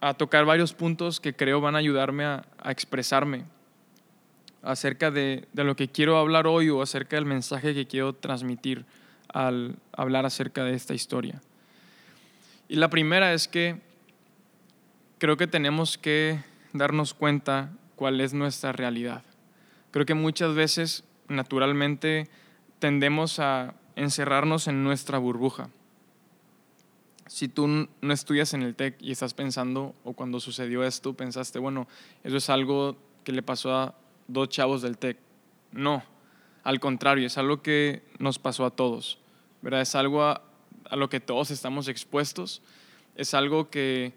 a 0.00 0.14
tocar 0.14 0.44
varios 0.44 0.72
puntos 0.72 1.20
que 1.20 1.34
creo 1.34 1.60
van 1.60 1.74
a 1.74 1.78
ayudarme 1.78 2.24
a, 2.24 2.44
expresarme 2.66 3.44
acerca 4.62 5.10
de, 5.10 5.46
lo 5.54 5.76
que 5.76 5.88
quiero 5.88 6.18
hablar 6.18 6.46
hoy 6.46 6.68
o 6.68 6.82
acerca 6.82 7.16
del 7.16 7.24
mensaje 7.24 7.74
que 7.74 7.86
quiero 7.86 8.12
transmitir 8.12 8.84
al 9.32 9.76
hablar 9.92 10.26
acerca 10.26 10.64
de 10.64 10.74
esta 10.74 10.94
historia. 10.94 11.40
Y 12.68 12.76
la 12.76 12.90
primera 12.90 13.32
es 13.32 13.48
que 13.48 13.80
creo 15.18 15.36
que 15.36 15.46
tenemos 15.46 15.98
que 15.98 16.42
darnos 16.72 17.14
cuenta 17.14 17.70
cuál 17.96 18.20
es 18.20 18.32
nuestra 18.32 18.72
realidad. 18.72 19.22
Creo 19.90 20.06
que 20.06 20.14
muchas 20.14 20.54
veces, 20.54 21.04
naturalmente, 21.28 22.28
tendemos 22.78 23.40
a 23.40 23.74
encerrarnos 23.96 24.68
en 24.68 24.84
nuestra 24.84 25.18
burbuja. 25.18 25.70
Si 27.26 27.48
tú 27.48 27.66
no 27.66 28.12
estudias 28.12 28.54
en 28.54 28.62
el 28.62 28.74
TEC 28.74 28.96
y 29.00 29.10
estás 29.10 29.34
pensando, 29.34 29.94
o 30.04 30.12
cuando 30.12 30.40
sucedió 30.40 30.84
esto, 30.84 31.14
pensaste, 31.14 31.58
bueno, 31.58 31.86
eso 32.24 32.36
es 32.36 32.48
algo 32.48 32.96
que 33.24 33.32
le 33.32 33.42
pasó 33.42 33.74
a 33.74 33.94
dos 34.28 34.48
chavos 34.48 34.82
del 34.82 34.96
TEC. 34.96 35.18
No, 35.72 36.02
al 36.62 36.80
contrario, 36.80 37.26
es 37.26 37.36
algo 37.36 37.60
que 37.60 38.02
nos 38.18 38.38
pasó 38.38 38.64
a 38.64 38.70
todos. 38.70 39.18
¿verdad? 39.60 39.80
Es 39.80 39.94
algo 39.94 40.22
a, 40.22 40.42
a 40.88 40.96
lo 40.96 41.10
que 41.10 41.20
todos 41.20 41.50
estamos 41.50 41.88
expuestos. 41.88 42.62
Es 43.16 43.34
algo 43.34 43.68
que 43.68 44.14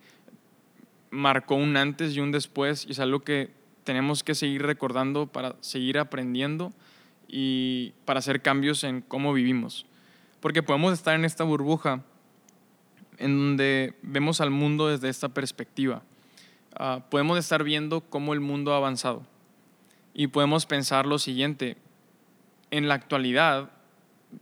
marcó 1.11 1.55
un 1.55 1.77
antes 1.77 2.15
y 2.15 2.19
un 2.19 2.31
después 2.31 2.85
y 2.87 2.93
es 2.93 2.99
algo 2.99 3.19
que 3.19 3.51
tenemos 3.83 4.23
que 4.23 4.33
seguir 4.33 4.63
recordando 4.63 5.27
para 5.27 5.55
seguir 5.59 5.99
aprendiendo 5.99 6.73
y 7.27 7.93
para 8.05 8.19
hacer 8.19 8.41
cambios 8.41 8.83
en 8.83 9.01
cómo 9.01 9.33
vivimos. 9.33 9.85
Porque 10.39 10.63
podemos 10.63 10.93
estar 10.93 11.15
en 11.15 11.25
esta 11.25 11.43
burbuja 11.43 12.03
en 13.17 13.37
donde 13.37 13.93
vemos 14.01 14.41
al 14.41 14.49
mundo 14.49 14.87
desde 14.87 15.09
esta 15.09 15.29
perspectiva. 15.29 16.01
Ah, 16.75 17.03
podemos 17.09 17.37
estar 17.37 17.63
viendo 17.63 18.01
cómo 18.01 18.33
el 18.33 18.39
mundo 18.39 18.73
ha 18.73 18.77
avanzado 18.77 19.23
y 20.13 20.27
podemos 20.27 20.65
pensar 20.65 21.05
lo 21.05 21.19
siguiente, 21.19 21.77
en 22.71 22.87
la 22.87 22.95
actualidad 22.95 23.71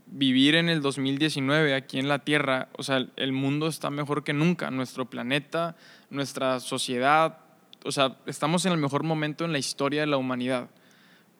vivir 0.08 0.56
en 0.56 0.70
el 0.70 0.82
2019 0.82 1.74
aquí 1.74 2.00
en 2.00 2.08
la 2.08 2.20
Tierra, 2.20 2.70
o 2.78 2.84
sea, 2.84 3.08
el 3.16 3.32
mundo 3.32 3.68
está 3.68 3.90
mejor 3.90 4.24
que 4.24 4.34
nunca, 4.34 4.72
nuestro 4.72 5.10
planeta, 5.10 5.76
nuestra 6.10 6.60
sociedad, 6.60 7.40
o 7.84 7.92
sea, 7.92 8.18
estamos 8.26 8.66
en 8.66 8.74
el 8.74 8.78
mejor 8.78 9.04
momento 9.04 9.46
en 9.46 9.52
la 9.52 9.60
historia 9.60 10.02
de 10.02 10.08
la 10.08 10.18
humanidad, 10.18 10.70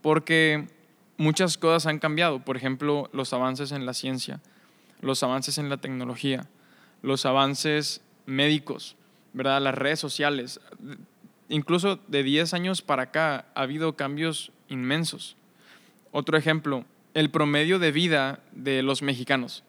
porque 0.02 0.68
muchas 1.18 1.58
cosas 1.58 1.86
han 1.86 2.00
cambiado, 2.00 2.40
por 2.40 2.58
ejemplo, 2.58 3.10
los 3.12 3.34
avances 3.34 3.72
en 3.72 3.86
la 3.86 3.94
ciencia, 3.94 4.40
los 5.02 5.22
avances 5.24 5.58
en 5.58 5.70
la 5.70 5.78
tecnología, 5.78 6.48
los 7.02 7.26
avances 7.26 8.02
médicos, 8.26 8.96
¿verdad? 9.34 9.62
Las 9.62 9.76
redes 9.76 10.00
sociales, 10.00 10.60
incluso 11.50 12.00
de 12.08 12.24
10 12.24 12.54
años 12.54 12.82
para 12.82 13.04
acá 13.04 13.46
ha 13.54 13.62
habido 13.62 13.96
cambios 13.96 14.52
inmensos. 14.70 15.36
Otro 16.12 16.38
ejemplo, 16.38 16.86
el 17.14 17.30
promedio 17.30 17.80
de 17.80 17.92
vida 17.92 18.40
de 18.52 18.84
los 18.84 19.02
mexicanos. 19.02 19.64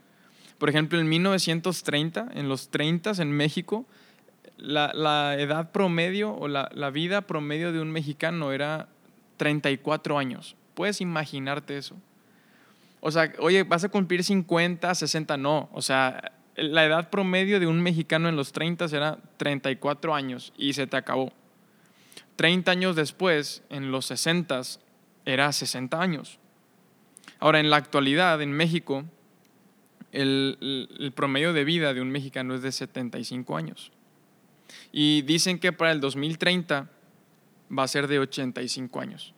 Por 0.59 0.69
ejemplo, 0.69 1.01
en 1.01 1.09
1930, 1.09 2.29
en 2.35 2.49
los 2.49 2.69
30 2.69 3.13
en 3.19 3.33
México, 3.33 3.87
la, 4.59 5.37
edad 5.39 5.73
promedio 5.73 6.35
o 6.35 6.49
la, 6.49 6.91
vida 6.91 7.23
promedio 7.23 7.73
de 7.73 7.81
un 7.81 7.91
mexicano 7.91 8.53
era 8.53 8.89
34 9.39 10.19
años. 10.19 10.57
¿Puedes 10.75 11.01
imaginarte 11.01 11.79
eso? 11.79 11.97
O 13.01 13.11
sea, 13.11 13.33
oye, 13.39 13.63
vas 13.63 13.85
a 13.85 13.89
cumplir 13.89 14.23
50, 14.23 14.95
60, 14.95 15.37
no. 15.39 15.71
O 15.73 15.81
sea, 15.81 16.33
la 16.57 16.85
edad 16.85 17.09
promedio 17.09 17.59
de 17.59 17.67
un 17.67 17.81
mexicano 17.81 18.29
en 18.29 18.37
los 18.37 18.53
30 18.53 18.85
era 18.93 19.19
34 19.39 20.15
años 20.15 20.53
y 20.59 20.75
se 20.75 20.87
te 20.87 20.99
acabó. 20.99 21.33
30 22.37 22.71
años 22.71 22.97
después, 22.97 23.63
en 23.71 23.91
los 23.91 24.07
60, 24.07 24.61
era 25.25 25.53
60 25.53 26.01
años. 26.01 26.39
Ahora, 27.41 27.59
en 27.59 27.71
la 27.71 27.77
actualidad, 27.77 28.41
en 28.43 28.53
México, 28.53 29.05
el, 30.13 31.13
promedio 31.15 31.53
de 31.53 31.65
vida 31.65 31.95
de 31.95 32.03
un 32.03 32.11
mexicano 32.11 32.55
es 32.55 32.63
de 32.63 32.71
75 32.71 33.57
años. 33.57 33.93
Y 34.93 35.23
dicen 35.23 35.59
que 35.59 35.73
para 35.73 35.93
el 35.93 36.01
2030 36.01 36.91
va 37.77 37.83
a 37.83 37.89
ser 37.89 38.09
de 38.09 38.19
85 38.19 39.01
años. 39.01 39.35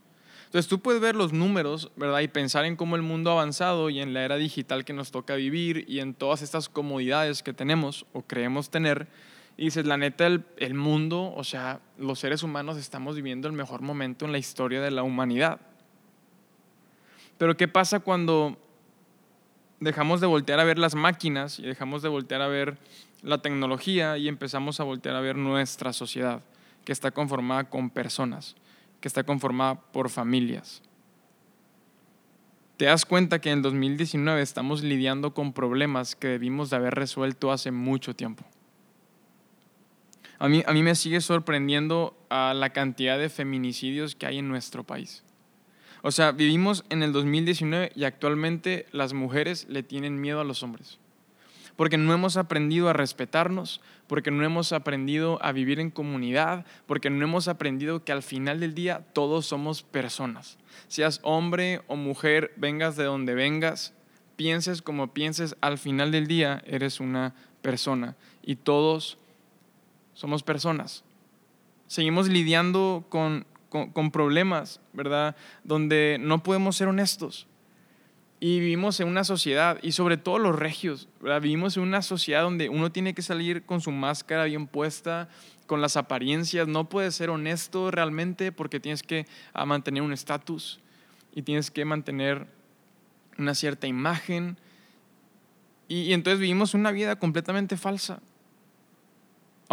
Entonces 0.46 0.68
tú 0.68 0.80
puedes 0.80 1.00
ver 1.00 1.14
los 1.14 1.32
números, 1.32 1.90
¿verdad? 1.96 2.20
Y 2.20 2.28
pensar 2.28 2.66
en 2.66 2.76
cómo 2.76 2.96
el 2.96 3.02
mundo 3.02 3.30
ha 3.30 3.34
avanzado 3.34 3.88
y 3.88 4.00
en 4.00 4.12
la 4.12 4.24
era 4.24 4.36
digital 4.36 4.84
que 4.84 4.92
nos 4.92 5.10
toca 5.10 5.34
vivir 5.34 5.86
y 5.88 6.00
en 6.00 6.12
todas 6.12 6.42
estas 6.42 6.68
comodidades 6.68 7.42
que 7.42 7.54
tenemos 7.54 8.04
o 8.12 8.22
creemos 8.22 8.68
tener. 8.68 9.08
Y 9.56 9.66
dices, 9.66 9.86
la 9.86 9.96
neta, 9.96 10.26
el, 10.26 10.44
el 10.58 10.74
mundo, 10.74 11.32
o 11.34 11.44
sea, 11.44 11.80
los 11.98 12.18
seres 12.18 12.42
humanos 12.42 12.76
estamos 12.76 13.16
viviendo 13.16 13.48
el 13.48 13.54
mejor 13.54 13.80
momento 13.80 14.26
en 14.26 14.32
la 14.32 14.38
historia 14.38 14.82
de 14.82 14.90
la 14.90 15.02
humanidad. 15.02 15.60
Pero 17.42 17.56
¿qué 17.56 17.66
pasa 17.66 17.98
cuando 17.98 18.56
dejamos 19.80 20.20
de 20.20 20.28
voltear 20.28 20.60
a 20.60 20.64
ver 20.64 20.78
las 20.78 20.94
máquinas 20.94 21.58
y 21.58 21.62
dejamos 21.62 22.00
de 22.00 22.08
voltear 22.08 22.40
a 22.40 22.46
ver 22.46 22.78
la 23.20 23.38
tecnología 23.38 24.16
y 24.16 24.28
empezamos 24.28 24.78
a 24.78 24.84
voltear 24.84 25.16
a 25.16 25.20
ver 25.20 25.34
nuestra 25.34 25.92
sociedad, 25.92 26.44
que 26.84 26.92
está 26.92 27.10
conformada 27.10 27.64
con 27.64 27.90
personas, 27.90 28.54
que 29.00 29.08
está 29.08 29.24
conformada 29.24 29.74
por 29.74 30.08
familias? 30.08 30.82
te 32.76 32.84
das 32.84 33.04
cuenta 33.04 33.40
que 33.40 33.50
en 33.50 33.58
el 33.58 33.62
2019 33.62 34.40
estamos 34.40 34.84
lidiando 34.84 35.34
con 35.34 35.52
problemas 35.52 36.14
que 36.14 36.28
debimos 36.28 36.70
de 36.70 36.76
haber 36.76 36.94
resuelto 36.94 37.50
hace 37.50 37.72
mucho 37.72 38.14
tiempo. 38.14 38.44
A 40.38 40.48
mí, 40.48 40.62
a 40.64 40.72
mí 40.72 40.84
me 40.84 40.94
sigue 40.94 41.20
sorprendiendo 41.20 42.16
a 42.30 42.54
la 42.54 42.70
cantidad 42.70 43.18
de 43.18 43.28
feminicidios 43.28 44.14
que 44.14 44.26
hay 44.26 44.38
en 44.38 44.48
nuestro 44.48 44.84
país. 44.84 45.24
O 46.02 46.10
sea, 46.10 46.32
vivimos 46.32 46.84
en 46.90 47.02
el 47.02 47.12
2019 47.12 47.92
y 47.94 48.04
actualmente 48.04 48.86
las 48.92 49.12
mujeres 49.12 49.66
le 49.68 49.82
tienen 49.82 50.20
miedo 50.20 50.40
a 50.40 50.44
los 50.44 50.62
hombres. 50.62 50.98
Porque 51.76 51.96
no 51.96 52.12
hemos 52.12 52.36
aprendido 52.36 52.88
a 52.88 52.92
respetarnos, 52.92 53.80
porque 54.08 54.30
no 54.30 54.44
hemos 54.44 54.72
aprendido 54.72 55.42
a 55.42 55.52
vivir 55.52 55.80
en 55.80 55.90
comunidad, 55.90 56.66
porque 56.86 57.08
no 57.08 57.24
hemos 57.24 57.48
aprendido 57.48 58.04
que 58.04 58.12
al 58.12 58.22
final 58.22 58.60
del 58.60 58.74
día 58.74 59.06
todos 59.12 59.46
somos 59.46 59.82
personas. 59.82 60.58
Seas 60.88 61.20
hombre 61.22 61.80
o 61.86 61.96
mujer, 61.96 62.52
vengas 62.56 62.96
de 62.96 63.04
donde 63.04 63.34
vengas, 63.34 63.94
pienses 64.36 64.82
como 64.82 65.14
pienses, 65.14 65.56
al 65.60 65.78
final 65.78 66.10
del 66.10 66.26
día 66.26 66.62
eres 66.66 67.00
una 67.00 67.34
persona 67.62 68.16
y 68.42 68.56
todos 68.56 69.18
somos 70.14 70.42
personas. 70.42 71.04
Seguimos 71.86 72.28
lidiando 72.28 73.06
con, 73.08 73.46
problemas, 74.12 74.80
¿verdad? 74.92 75.36
Donde 75.64 76.18
no 76.20 76.42
podemos 76.42 76.76
ser 76.76 76.88
honestos. 76.88 77.46
Y 78.40 78.58
vivimos 78.58 78.98
en 78.98 79.06
una 79.06 79.22
sociedad, 79.22 79.78
y 79.82 79.92
sobre 79.92 80.16
todo 80.16 80.38
los 80.38 80.58
regios, 80.58 81.08
¿verdad? 81.20 81.40
Vivimos 81.40 81.76
en 81.76 81.84
una 81.84 82.02
sociedad 82.02 82.42
donde 82.42 82.68
uno 82.68 82.90
tiene 82.90 83.14
que 83.14 83.22
salir 83.22 83.64
con 83.64 83.80
su 83.80 83.92
máscara 83.92 84.44
bien 84.44 84.66
puesta, 84.66 85.28
con 85.66 85.80
las 85.80 85.96
apariencias. 85.96 86.66
No 86.66 86.88
puedes 86.88 87.14
ser 87.14 87.30
honesto 87.30 87.90
realmente 87.90 88.50
porque 88.50 88.80
tienes 88.80 89.02
que 89.02 89.26
ah, 89.52 89.64
mantener 89.64 90.02
un 90.02 90.12
estatus 90.12 90.80
y 91.34 91.42
tienes 91.42 91.70
que 91.70 91.84
mantener 91.84 92.46
una 93.38 93.54
cierta 93.54 93.86
imagen. 93.86 94.56
y 95.88 96.12
entonces 96.12 96.40
vivimos 96.40 96.74
una 96.74 96.90
vida 96.90 97.16
completamente 97.16 97.76
falsa. 97.76 98.20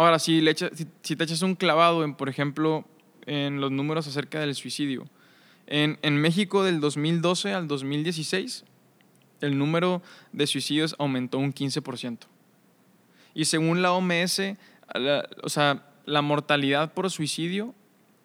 Ahora, 0.00 0.18
si, 0.18 0.40
le 0.40 0.56
si, 0.56 1.14
te 1.14 1.24
echas 1.24 1.42
un 1.42 1.54
clavado 1.54 2.04
en, 2.04 2.14
por 2.14 2.30
ejemplo, 2.30 2.86
en 3.26 3.60
los 3.60 3.70
números 3.70 4.06
acerca 4.06 4.40
del 4.40 4.54
suicidio, 4.54 5.06
en, 5.66 5.98
en 6.02 6.16
México 6.16 6.64
del 6.64 6.80
2012 6.80 7.52
al 7.52 7.68
2016, 7.68 8.64
el 9.40 9.58
número 9.58 10.02
de 10.32 10.46
suicidios 10.46 10.94
aumentó 10.98 11.38
un 11.38 11.52
15%. 11.54 12.18
Y 13.34 13.44
según 13.44 13.82
la 13.82 13.92
OMS, 13.92 14.40
o 15.42 15.48
sea, 15.48 15.86
la 16.04 16.22
mortalidad 16.22 16.92
por 16.92 17.10
suicidio 17.10 17.74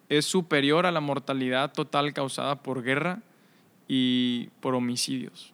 es 0.08 0.24
superior 0.24 0.86
a 0.86 0.92
la 0.92 1.00
mortalidad 1.00 1.72
total 1.72 2.12
causada 2.12 2.62
por 2.62 2.82
guerra 2.82 3.22
y 3.88 4.48
por 4.60 4.74
homicidios. 4.74 5.52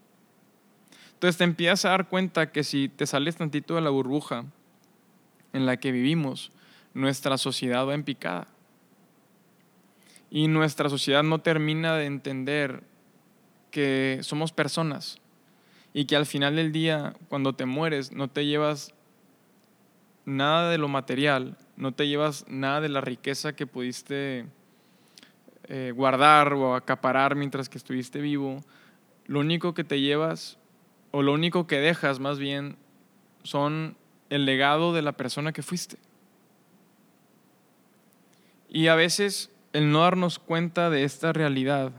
Entonces 1.15 1.39
te 1.39 1.45
empiezas 1.45 1.85
a 1.85 1.91
dar 1.91 2.09
cuenta 2.09 2.51
que 2.51 2.65
si 2.65 2.89
te 2.89 3.07
sales 3.07 3.37
tantito 3.37 3.75
de 3.75 3.81
la 3.81 3.91
burbuja 3.91 4.45
en 5.53 5.67
la 5.67 5.77
que 5.77 5.93
vivimos, 5.93 6.51
nuestra 6.95 7.39
sociedad 7.39 7.87
va 7.87 7.95
en 7.95 8.05
picada. 8.05 8.49
Y 10.35 10.49
nuestra 10.49 10.89
sociedad 10.89 11.23
no 11.23 11.43
termina 11.43 11.95
de 11.95 12.07
entender 12.07 12.85
que 13.71 14.21
somos 14.23 14.51
personas 14.51 15.19
y 15.93 16.07
que 16.07 16.17
al 16.17 16.25
final 16.25 16.57
del 16.57 16.73
día, 16.73 17.13
cuando 17.29 17.53
te 17.53 17.67
mueres, 17.67 18.13
no 18.13 18.29
te 18.29 18.47
llevas 18.47 18.95
nada 20.25 20.71
de 20.71 20.79
lo 20.79 20.89
material, 20.89 21.59
no 21.77 21.93
te 21.93 22.09
llevas 22.09 22.47
nada 22.49 22.81
de 22.81 22.89
la 22.89 23.03
riqueza 23.03 23.55
que 23.55 23.67
pudiste 23.67 24.47
eh, 25.65 25.93
guardar 25.95 26.55
o 26.55 26.77
acaparar 26.77 27.35
mientras 27.35 27.69
que 27.69 27.77
estuviste 27.77 28.23
vivo. 28.23 28.65
Lo 29.27 29.41
único 29.41 29.75
que 29.75 29.85
te 29.85 30.01
llevas, 30.01 30.57
o 31.11 31.21
lo 31.21 31.35
único 31.35 31.67
que 31.67 31.77
dejas 31.77 32.21
más 32.21 32.39
bien, 32.39 32.79
son 33.43 33.99
el 34.31 34.47
legado 34.47 34.95
de 34.95 35.03
la 35.03 35.13
persona 35.13 35.53
que 35.53 35.63
fuiste. 35.63 35.99
Y 38.71 38.87
a 38.87 38.95
veces 38.95 39.52
el 39.73 39.91
no 39.91 40.01
darnos 40.01 40.39
cuenta 40.39 40.91
de 40.91 41.05
esta 41.05 41.33
realidad 41.33 41.93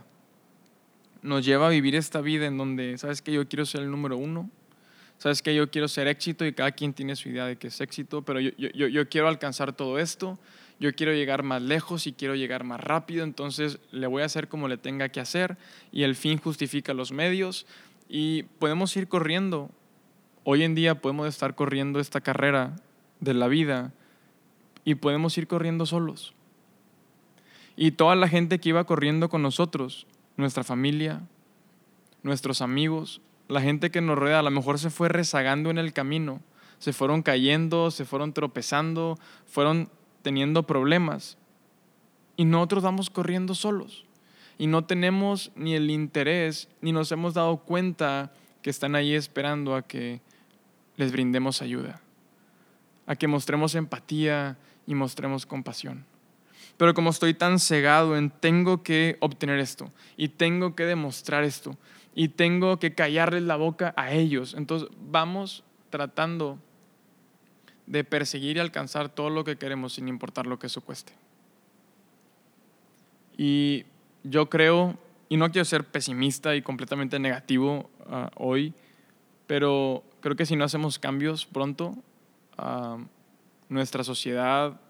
nos 1.22 1.44
lleva 1.44 1.68
a 1.68 1.70
vivir 1.70 1.94
esta 1.94 2.20
vida 2.20 2.46
en 2.46 2.58
donde, 2.58 2.98
¿sabes 2.98 3.22
que 3.22 3.32
Yo 3.32 3.48
quiero 3.48 3.64
ser 3.64 3.80
el 3.80 3.90
número 3.90 4.16
uno, 4.18 4.50
sabes 5.18 5.40
que 5.40 5.54
yo 5.54 5.70
quiero 5.70 5.88
ser 5.88 6.06
éxito 6.06 6.44
y 6.44 6.52
cada 6.52 6.72
quien 6.72 6.92
tiene 6.92 7.16
su 7.16 7.30
idea 7.30 7.46
de 7.46 7.56
qué 7.56 7.68
es 7.68 7.80
éxito, 7.80 8.22
pero 8.22 8.40
yo, 8.40 8.50
yo, 8.58 8.88
yo, 8.88 9.08
quiero 9.08 9.28
alcanzar 9.28 9.72
todo 9.72 9.98
esto, 9.98 10.38
yo 10.78 10.94
quiero 10.94 11.14
llegar 11.14 11.42
más 11.42 11.62
lejos 11.62 12.06
y 12.06 12.12
quiero 12.12 12.34
llegar 12.34 12.64
más 12.64 12.80
rápido, 12.80 13.24
entonces 13.24 13.78
le 13.90 14.06
voy 14.06 14.22
a 14.22 14.26
hacer 14.26 14.48
como 14.48 14.68
le 14.68 14.76
tenga 14.76 15.08
que 15.08 15.20
hacer 15.20 15.56
y 15.92 16.02
el 16.02 16.14
fin 16.14 16.38
justifica 16.38 16.92
los 16.92 17.10
medios. 17.10 17.66
Y 18.06 18.42
podemos 18.58 18.94
ir 18.96 19.08
corriendo. 19.08 19.70
Hoy 20.42 20.62
en 20.62 20.74
día 20.74 21.00
podemos 21.00 21.26
estar 21.26 21.54
corriendo 21.54 22.00
esta 22.00 22.20
carrera 22.20 22.76
de 23.20 23.32
la 23.32 23.48
vida 23.48 23.94
y 24.84 24.96
podemos 24.96 25.38
ir 25.38 25.46
corriendo 25.46 25.86
solos. 25.86 26.34
Y 27.76 27.92
toda 27.92 28.14
la 28.14 28.28
gente 28.28 28.60
que 28.60 28.68
iba 28.68 28.84
corriendo 28.84 29.28
con 29.28 29.42
nosotros, 29.42 30.06
nuestra 30.36 30.62
familia, 30.64 31.22
nuestros 32.22 32.62
amigos, 32.62 33.20
la 33.48 33.60
gente 33.60 33.90
que 33.90 34.00
nos 34.00 34.18
rodea, 34.18 34.38
a 34.38 34.42
lo 34.42 34.50
mejor 34.50 34.78
se 34.78 34.90
fue 34.90 35.08
rezagando 35.08 35.70
en 35.70 35.78
el 35.78 35.92
camino, 35.92 36.40
se 36.78 36.92
fueron 36.92 37.22
cayendo, 37.22 37.90
se 37.90 38.04
fueron 38.04 38.32
tropezando, 38.32 39.18
fueron 39.46 39.88
teniendo 40.22 40.64
problemas. 40.64 41.36
Y 42.36 42.44
nosotros 42.44 42.82
vamos 42.82 43.10
corriendo 43.10 43.54
solos. 43.54 44.04
Y 44.56 44.66
no 44.66 44.84
tenemos 44.84 45.50
ni 45.56 45.74
el 45.74 45.90
interés, 45.90 46.68
ni 46.80 46.92
nos 46.92 47.10
hemos 47.12 47.34
dado 47.34 47.58
cuenta 47.58 48.32
que 48.62 48.70
están 48.70 48.94
ahí 48.94 49.14
esperando 49.14 49.74
a 49.74 49.82
que 49.82 50.20
les 50.96 51.12
brindemos 51.12 51.60
ayuda, 51.60 52.00
a 53.06 53.16
que 53.16 53.26
mostremos 53.26 53.74
empatía 53.74 54.56
y 54.86 54.94
mostremos 54.94 55.44
compasión. 55.44 56.06
Pero 56.76 56.94
como 56.94 57.10
estoy 57.10 57.34
tan 57.34 57.58
cegado 57.58 58.16
en 58.16 58.30
tengo 58.30 58.82
que 58.82 59.16
obtener 59.20 59.58
esto 59.58 59.92
y 60.16 60.28
tengo 60.28 60.74
que 60.74 60.84
demostrar 60.84 61.44
esto 61.44 61.76
y 62.14 62.28
tengo 62.28 62.78
que 62.78 62.94
callarles 62.94 63.42
la 63.42 63.56
boca 63.56 63.92
a 63.96 64.12
ellos, 64.12 64.54
entonces 64.54 64.88
vamos 64.98 65.64
tratando 65.90 66.58
de 67.86 68.04
perseguir 68.04 68.56
y 68.56 68.60
alcanzar 68.60 69.08
todo 69.08 69.30
lo 69.30 69.44
que 69.44 69.56
queremos 69.56 69.94
sin 69.94 70.08
importar 70.08 70.46
lo 70.46 70.58
que 70.58 70.68
eso 70.68 70.80
cueste. 70.80 71.12
Y 73.36 73.84
yo 74.22 74.48
creo, 74.48 74.98
y 75.28 75.36
no 75.36 75.50
quiero 75.50 75.64
ser 75.64 75.84
pesimista 75.84 76.54
y 76.54 76.62
completamente 76.62 77.18
negativo 77.18 77.90
ah, 78.08 78.30
hoy, 78.36 78.74
pero 79.46 80.04
creo 80.20 80.36
que 80.36 80.46
si 80.46 80.56
no 80.56 80.64
hacemos 80.64 80.98
cambios 80.98 81.44
pronto, 81.44 81.94
nuestra 83.68 84.04
sociedad 84.04 84.80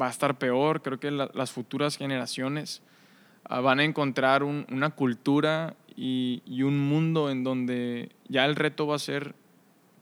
va 0.00 0.06
a 0.06 0.10
estar 0.10 0.38
peor. 0.38 0.82
Creo 0.82 0.98
que 0.98 1.10
las 1.10 1.52
futuras 1.52 1.96
generaciones 1.96 2.82
ah, 3.44 3.60
van 3.60 3.80
a 3.80 3.84
encontrar 3.84 4.42
una 4.42 4.90
cultura 4.90 5.74
y, 5.96 6.42
y, 6.46 6.62
un 6.62 6.78
mundo 6.78 7.30
en 7.30 7.44
donde 7.44 8.10
ya 8.28 8.46
el 8.46 8.56
reto 8.56 8.86
va 8.86 8.96
a 8.96 8.98
ser 8.98 9.34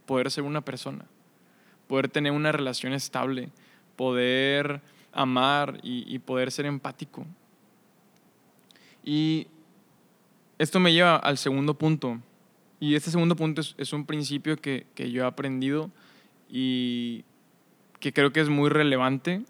poder 0.06 0.30
ser 0.30 0.44
una 0.44 0.60
persona, 0.60 1.04
poder 1.88 2.08
tener 2.08 2.32
una 2.32 2.52
relación 2.52 2.92
estable, 2.92 3.50
poder 3.96 4.80
amar 5.12 5.80
y, 5.82 6.04
y 6.12 6.18
poder 6.20 6.52
ser 6.52 6.66
empático. 6.66 7.26
Y 9.02 9.48
esto 10.58 10.78
me 10.78 10.92
lleva 10.92 11.16
al 11.16 11.38
segundo 11.38 11.74
punto 11.74 12.20
y 12.80 12.94
este 12.94 13.10
segundo 13.10 13.36
punto 13.36 13.60
es, 13.60 13.92
un 13.92 14.06
principio 14.06 14.56
que, 14.56 14.86
yo 14.96 15.22
he 15.22 15.26
aprendido 15.26 15.90
y 16.48 17.24
que 18.00 18.14
creo 18.14 18.32
que 18.32 18.40
es 18.40 18.48
muy 18.48 18.70
relevante 18.70 19.42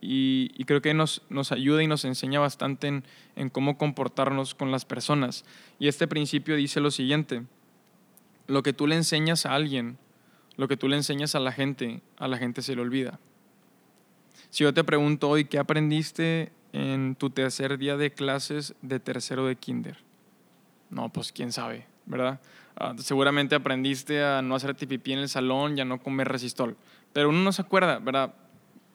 y, 0.00 0.64
creo 0.64 0.80
que 0.80 0.94
nos, 0.94 1.22
nos, 1.28 1.50
ayuda 1.50 1.82
y 1.82 1.86
nos 1.86 2.04
enseña 2.04 2.40
bastante 2.40 2.86
en, 2.86 3.04
en, 3.36 3.50
cómo 3.50 3.76
comportarnos 3.76 4.54
con 4.54 4.70
las 4.70 4.84
personas. 4.84 5.44
Y 5.78 5.88
este 5.88 6.06
principio 6.06 6.56
dice 6.56 6.80
lo 6.80 6.90
siguiente, 6.90 7.42
lo 8.46 8.62
que 8.62 8.72
tú 8.72 8.86
le 8.86 8.96
enseñas 8.96 9.44
a 9.44 9.54
alguien, 9.54 9.98
lo 10.56 10.68
que 10.68 10.76
tú 10.76 10.88
le 10.88 10.96
enseñas 10.96 11.34
a 11.34 11.40
la 11.40 11.52
gente, 11.52 12.00
a 12.16 12.28
la 12.28 12.38
gente 12.38 12.62
se 12.62 12.76
le 12.76 12.82
olvida. 12.82 13.18
Si 14.50 14.64
yo 14.64 14.72
te 14.72 14.84
pregunto 14.84 15.28
hoy, 15.28 15.44
¿qué 15.44 15.58
aprendiste 15.58 16.52
en 16.72 17.14
tu 17.16 17.30
tercer 17.30 17.76
día 17.76 17.96
de 17.96 18.12
clases 18.12 18.74
de 18.82 19.00
tercero 19.00 19.46
de 19.46 19.56
kinder? 19.56 19.98
No, 20.90 21.10
pues 21.10 21.32
quién 21.32 21.52
sabe, 21.52 21.86
¿verdad? 22.06 22.40
Ah, 22.76 22.94
seguramente 22.98 23.54
aprendiste 23.54 24.22
a 24.22 24.40
no 24.40 24.54
hacer 24.54 24.74
pipí 24.74 25.12
en 25.12 25.18
el 25.18 25.28
salón 25.28 25.76
y 25.76 25.80
a 25.80 25.84
no 25.84 26.00
comer 26.00 26.28
resistol. 26.28 26.76
Pero 27.12 27.28
uno 27.28 27.40
no 27.40 27.52
se 27.52 27.62
acuerda, 27.62 27.98
¿verdad? 27.98 28.34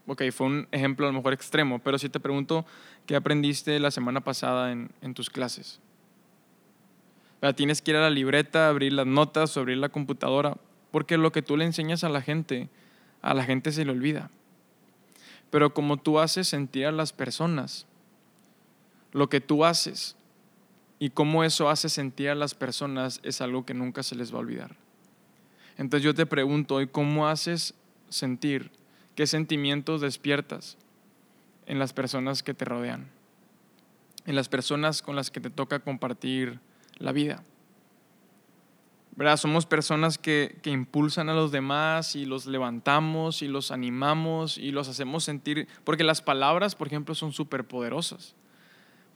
Ok, 0.06 0.24
fue 0.32 0.48
un 0.48 0.68
ejemplo 0.72 1.08
a 1.08 1.12
lo 1.12 1.18
mejor 1.18 1.34
extremo, 1.34 1.80
pero 1.80 1.98
si 1.98 2.10
te 2.10 2.20
pregunto, 2.20 2.66
¿qué 3.06 3.16
aprendiste 3.16 3.80
la 3.80 3.92
semana 3.92 4.22
pasada 4.22 4.72
en, 4.72 4.92
en 5.02 5.14
tus 5.14 5.30
clases? 5.30 5.80
Tienes 7.56 7.82
que 7.82 7.92
ir 7.92 7.98
a 7.98 8.02
la 8.02 8.10
libreta, 8.10 8.70
abrir 8.70 8.94
las 8.94 9.06
notas, 9.06 9.58
abrir 9.58 9.78
la 9.78 9.90
computadora, 9.90 10.56
porque 10.92 11.18
lo 11.18 11.34
que 11.34 11.42
tú 11.42 11.58
le 11.58 11.66
enseñas 11.66 12.06
a 12.06 12.10
la 12.10 12.22
gente, 12.22 12.70
a 13.22 13.34
la 13.34 13.44
gente 13.44 13.74
se 13.74 13.84
le 13.84 13.92
olvida. 13.92 14.30
Pero 15.50 15.74
como 15.74 15.98
tú 15.98 16.20
haces 16.20 16.48
sentir 16.48 16.86
a 16.86 16.92
las 16.92 17.12
personas, 17.12 17.86
lo 19.12 19.30
que 19.30 19.42
tú 19.42 19.66
haces 19.66 20.16
y 21.00 21.10
cómo 21.10 21.44
eso 21.44 21.70
hace 21.70 21.90
sentir 21.90 22.30
a 22.30 22.36
las 22.36 22.56
personas 22.56 23.20
es 23.24 23.42
algo 23.42 23.66
que 23.66 23.74
nunca 23.74 24.04
se 24.04 24.16
les 24.16 24.34
va 24.34 24.38
a 24.38 24.42
olvidar. 24.42 24.76
Entonces 25.78 26.06
yo 26.06 26.14
te 26.14 26.26
pregunto 26.26 26.76
hoy, 26.76 26.88
¿cómo 26.88 27.28
haces 27.28 27.74
sentir? 28.10 28.72
¿Qué 29.16 29.28
sentimientos 29.28 30.02
despiertas 30.02 30.78
en 31.66 31.80
las 31.80 31.94
personas 31.94 32.44
que 32.44 32.54
te 32.54 32.66
rodean? 32.66 33.10
En 34.26 34.36
las 34.36 34.50
personas 34.50 35.02
con 35.02 35.16
las 35.16 35.30
que 35.30 35.42
te 35.42 35.50
toca 35.50 35.80
compartir 35.80 36.60
la 36.98 37.12
vida. 37.12 37.44
¿verdad? 39.16 39.38
Somos 39.38 39.66
personas 39.66 40.18
que, 40.18 40.58
que, 40.64 40.72
impulsan 40.72 41.30
a 41.30 41.34
los 41.34 41.52
demás 41.52 42.16
y 42.16 42.26
los 42.26 42.48
levantamos 42.48 43.42
y 43.42 43.48
los 43.48 43.72
animamos 43.72 44.58
y 44.58 44.72
los 44.72 44.88
hacemos 44.88 45.24
sentir, 45.24 45.68
porque 45.84 46.04
las 46.04 46.22
palabras, 46.22 46.76
por 46.76 46.88
ejemplo, 46.88 47.14
son 47.14 47.32
súper 47.32 47.66
poderosas. 47.66 48.36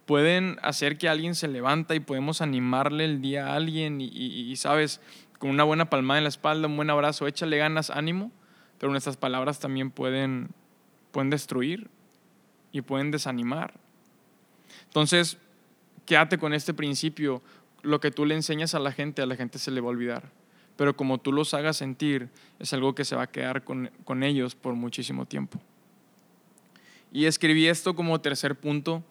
Pueden 0.06 0.58
hacer 0.62 0.98
que 0.98 1.10
alguien 1.10 1.36
se 1.36 1.48
levanta 1.48 1.96
y 1.96 2.00
podemos 2.00 2.42
animarle 2.42 3.06
el 3.06 3.22
día 3.22 3.48
a 3.48 3.56
alguien 3.56 4.00
y, 4.00 4.08
y, 4.08 4.56
sabes, 4.56 5.02
con 5.40 5.50
una 5.50 5.64
buena 5.64 5.90
palmada 5.90 6.20
en 6.20 6.24
la 6.26 6.30
espalda, 6.30 6.68
un 6.68 6.78
buen 6.78 6.90
abrazo, 6.90 7.28
échale 7.28 7.58
ganas, 7.58 7.90
ánimo, 7.90 8.32
pero 8.80 8.92
nuestras 8.92 9.18
palabras 9.18 9.60
también 9.60 9.92
pueden, 9.92 10.50
pueden 11.12 11.30
destruir 11.30 11.90
y 12.72 12.82
pueden 12.82 13.12
desanimar. 13.12 13.74
Entonces, 14.86 15.38
quédate 16.06 16.38
con 16.38 16.54
este 16.54 16.74
principio 16.74 17.42
lo 17.82 18.00
que 18.00 18.12
tú 18.12 18.26
le 18.26 18.36
enseñas 18.36 18.76
a 18.76 18.80
la 18.80 18.92
gente, 18.92 19.22
a 19.22 19.26
la 19.26 19.36
gente 19.36 19.60
se 19.60 19.72
le 19.72 19.82
va 19.82 19.88
a 19.88 19.92
olvidar. 19.92 20.30
Pero 20.76 20.96
como 20.96 21.18
tú 21.18 21.32
los 21.32 21.54
hagas 21.54 21.78
sentir, 21.78 22.30
es 22.60 22.72
algo 22.74 22.94
que 22.94 23.06
se 23.06 23.16
va 23.16 23.24
a 23.24 23.32
quedar 23.32 23.64
con, 23.64 23.90
con 24.04 24.24
ellos 24.24 24.54
por 24.54 24.76
muchísimo 24.76 25.26
tiempo. 25.26 25.60
Y 27.12 27.26
escribí 27.26 27.68
esto 27.68 27.96
como 27.96 28.22
tercer 28.22 28.56
punto, 28.56 29.04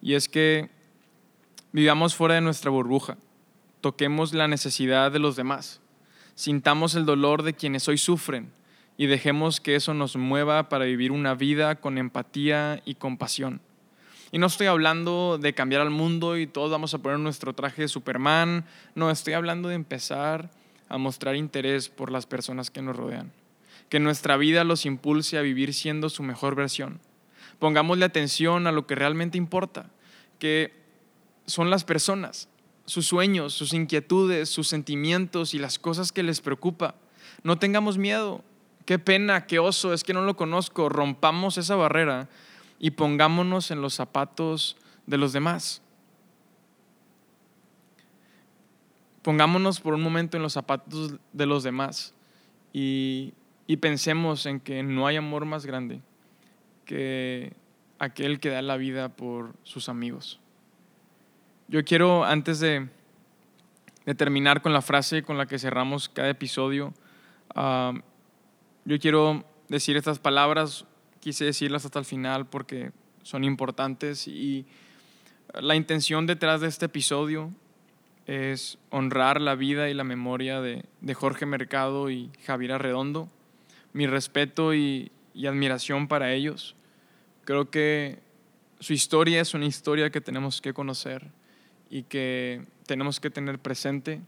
y 0.00 0.14
es 0.14 0.28
que 0.28 0.70
vivamos 1.72 2.14
fuera 2.14 2.34
de 2.34 2.40
nuestra 2.42 2.70
burbuja, 2.70 3.16
toquemos 3.80 4.34
la 4.34 4.46
necesidad 4.46 5.10
de 5.10 5.18
los 5.18 5.36
demás, 5.36 5.80
sintamos 6.34 6.94
el 6.94 7.06
dolor 7.06 7.42
de 7.42 7.54
quienes 7.54 7.88
hoy 7.88 7.98
sufren 7.98 8.52
y 9.00 9.06
dejemos 9.06 9.62
que 9.62 9.76
eso 9.76 9.94
nos 9.94 10.16
mueva 10.16 10.68
para 10.68 10.84
vivir 10.84 11.10
una 11.10 11.34
vida 11.34 11.76
con 11.76 11.96
empatía 11.96 12.82
y 12.84 12.96
compasión. 12.96 13.62
Y 14.30 14.36
no 14.36 14.44
estoy 14.44 14.66
hablando 14.66 15.38
de 15.38 15.54
cambiar 15.54 15.80
al 15.80 15.88
mundo 15.88 16.36
y 16.36 16.46
todos 16.46 16.70
vamos 16.70 16.92
a 16.92 16.98
poner 16.98 17.18
nuestro 17.18 17.54
traje 17.54 17.80
de 17.80 17.88
Superman. 17.88 18.66
No, 18.94 19.10
estoy 19.10 19.32
hablando 19.32 19.70
de 19.70 19.76
empezar 19.76 20.50
a 20.90 20.98
mostrar 20.98 21.34
interés 21.34 21.88
por 21.88 22.12
las 22.12 22.26
personas 22.26 22.70
que 22.70 22.82
nos 22.82 22.94
rodean. 22.94 23.32
Que 23.88 24.00
nuestra 24.00 24.36
vida 24.36 24.64
los 24.64 24.84
impulse 24.84 25.38
a 25.38 25.40
vivir 25.40 25.72
siendo 25.72 26.10
su 26.10 26.22
mejor 26.22 26.54
versión. 26.54 27.00
Pongámosle 27.58 28.04
atención 28.04 28.66
a 28.66 28.72
lo 28.72 28.86
que 28.86 28.96
realmente 28.96 29.38
importa, 29.38 29.88
que 30.38 30.74
son 31.46 31.70
las 31.70 31.84
personas, 31.84 32.50
sus 32.84 33.06
sueños, 33.06 33.54
sus 33.54 33.72
inquietudes, 33.72 34.50
sus 34.50 34.68
sentimientos 34.68 35.54
y 35.54 35.58
las 35.58 35.78
cosas 35.78 36.12
que 36.12 36.22
les 36.22 36.42
preocupa. 36.42 36.96
No 37.42 37.58
tengamos 37.58 37.96
miedo. 37.96 38.44
Qué 38.90 38.98
pena, 38.98 39.46
qué 39.46 39.60
oso, 39.60 39.92
es 39.92 40.02
que 40.02 40.12
no 40.12 40.22
lo 40.22 40.34
conozco. 40.34 40.88
Rompamos 40.88 41.58
esa 41.58 41.76
barrera 41.76 42.28
y 42.80 42.90
pongámonos 42.90 43.70
en 43.70 43.80
los 43.82 43.94
zapatos 43.94 44.76
de 45.06 45.16
los 45.16 45.32
demás. 45.32 45.80
Pongámonos 49.22 49.78
por 49.78 49.94
un 49.94 50.02
momento 50.02 50.36
en 50.36 50.42
los 50.42 50.54
zapatos 50.54 51.14
de 51.32 51.46
los 51.46 51.62
demás 51.62 52.14
y, 52.72 53.32
y 53.68 53.76
pensemos 53.76 54.44
en 54.46 54.58
que 54.58 54.82
no 54.82 55.06
hay 55.06 55.14
amor 55.14 55.44
más 55.44 55.66
grande 55.66 56.00
que 56.84 57.52
aquel 58.00 58.40
que 58.40 58.48
da 58.48 58.60
la 58.60 58.76
vida 58.76 59.08
por 59.08 59.54
sus 59.62 59.88
amigos. 59.88 60.40
Yo 61.68 61.84
quiero, 61.84 62.24
antes 62.24 62.58
de, 62.58 62.88
de 64.04 64.14
terminar 64.16 64.62
con 64.62 64.72
la 64.72 64.82
frase 64.82 65.22
con 65.22 65.38
la 65.38 65.46
que 65.46 65.60
cerramos 65.60 66.08
cada 66.08 66.30
episodio, 66.30 66.92
uh, 67.54 67.96
yo 68.84 68.98
quiero 68.98 69.44
decir 69.68 69.96
estas 69.96 70.18
palabras 70.18 70.84
quise 71.20 71.44
decirlas 71.44 71.84
hasta 71.84 71.98
el 71.98 72.04
final 72.04 72.46
porque 72.46 72.92
son 73.22 73.44
importantes 73.44 74.26
y 74.26 74.66
la 75.54 75.76
intención 75.76 76.26
detrás 76.26 76.60
de 76.60 76.68
este 76.68 76.86
episodio 76.86 77.50
es 78.26 78.78
honrar 78.90 79.40
la 79.40 79.54
vida 79.54 79.88
y 79.88 79.94
la 79.94 80.04
memoria 80.04 80.60
de, 80.60 80.84
de 81.00 81.14
Jorge 81.14 81.46
Mercado 81.46 82.10
y 82.10 82.30
Javier 82.46 82.72
Arredondo. 82.72 83.28
Mi 83.92 84.06
respeto 84.06 84.72
y, 84.72 85.10
y 85.34 85.46
admiración 85.46 86.06
para 86.06 86.32
ellos. 86.32 86.76
Creo 87.44 87.70
que 87.70 88.20
su 88.78 88.92
historia 88.92 89.40
es 89.40 89.54
una 89.54 89.66
historia 89.66 90.10
que 90.10 90.20
tenemos 90.20 90.60
que 90.60 90.72
conocer 90.72 91.32
y 91.90 92.04
que 92.04 92.64
tenemos 92.86 93.18
que 93.18 93.30
tener 93.30 93.58
presente. 93.58 94.20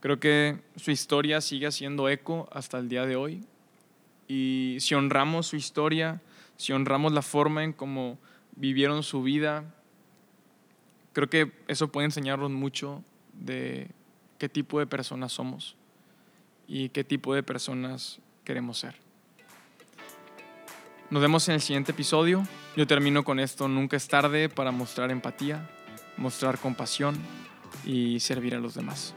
Creo 0.00 0.18
que 0.18 0.58
su 0.76 0.90
historia 0.90 1.40
sigue 1.40 1.68
haciendo 1.68 2.08
eco 2.08 2.48
hasta 2.50 2.78
el 2.78 2.88
día 2.88 3.06
de 3.06 3.14
hoy. 3.14 3.44
Y 4.32 4.78
si 4.80 4.94
honramos 4.94 5.46
su 5.48 5.56
historia, 5.56 6.22
si 6.56 6.72
honramos 6.72 7.12
la 7.12 7.20
forma 7.20 7.64
en 7.64 7.74
cómo 7.74 8.18
vivieron 8.56 9.02
su 9.02 9.22
vida, 9.22 9.74
creo 11.12 11.28
que 11.28 11.52
eso 11.68 11.92
puede 11.92 12.06
enseñarnos 12.06 12.50
mucho 12.50 13.04
de 13.34 13.90
qué 14.38 14.48
tipo 14.48 14.78
de 14.78 14.86
personas 14.86 15.32
somos 15.32 15.76
y 16.66 16.88
qué 16.88 17.04
tipo 17.04 17.34
de 17.34 17.42
personas 17.42 18.20
queremos 18.42 18.78
ser. 18.78 18.94
Nos 21.10 21.20
vemos 21.20 21.46
en 21.50 21.56
el 21.56 21.60
siguiente 21.60 21.92
episodio. 21.92 22.42
Yo 22.74 22.86
termino 22.86 23.24
con 23.24 23.38
esto, 23.38 23.68
nunca 23.68 23.98
es 23.98 24.08
tarde 24.08 24.48
para 24.48 24.72
mostrar 24.72 25.10
empatía, 25.10 25.68
mostrar 26.16 26.58
compasión 26.58 27.18
y 27.84 28.18
servir 28.20 28.54
a 28.54 28.60
los 28.60 28.72
demás. 28.72 29.14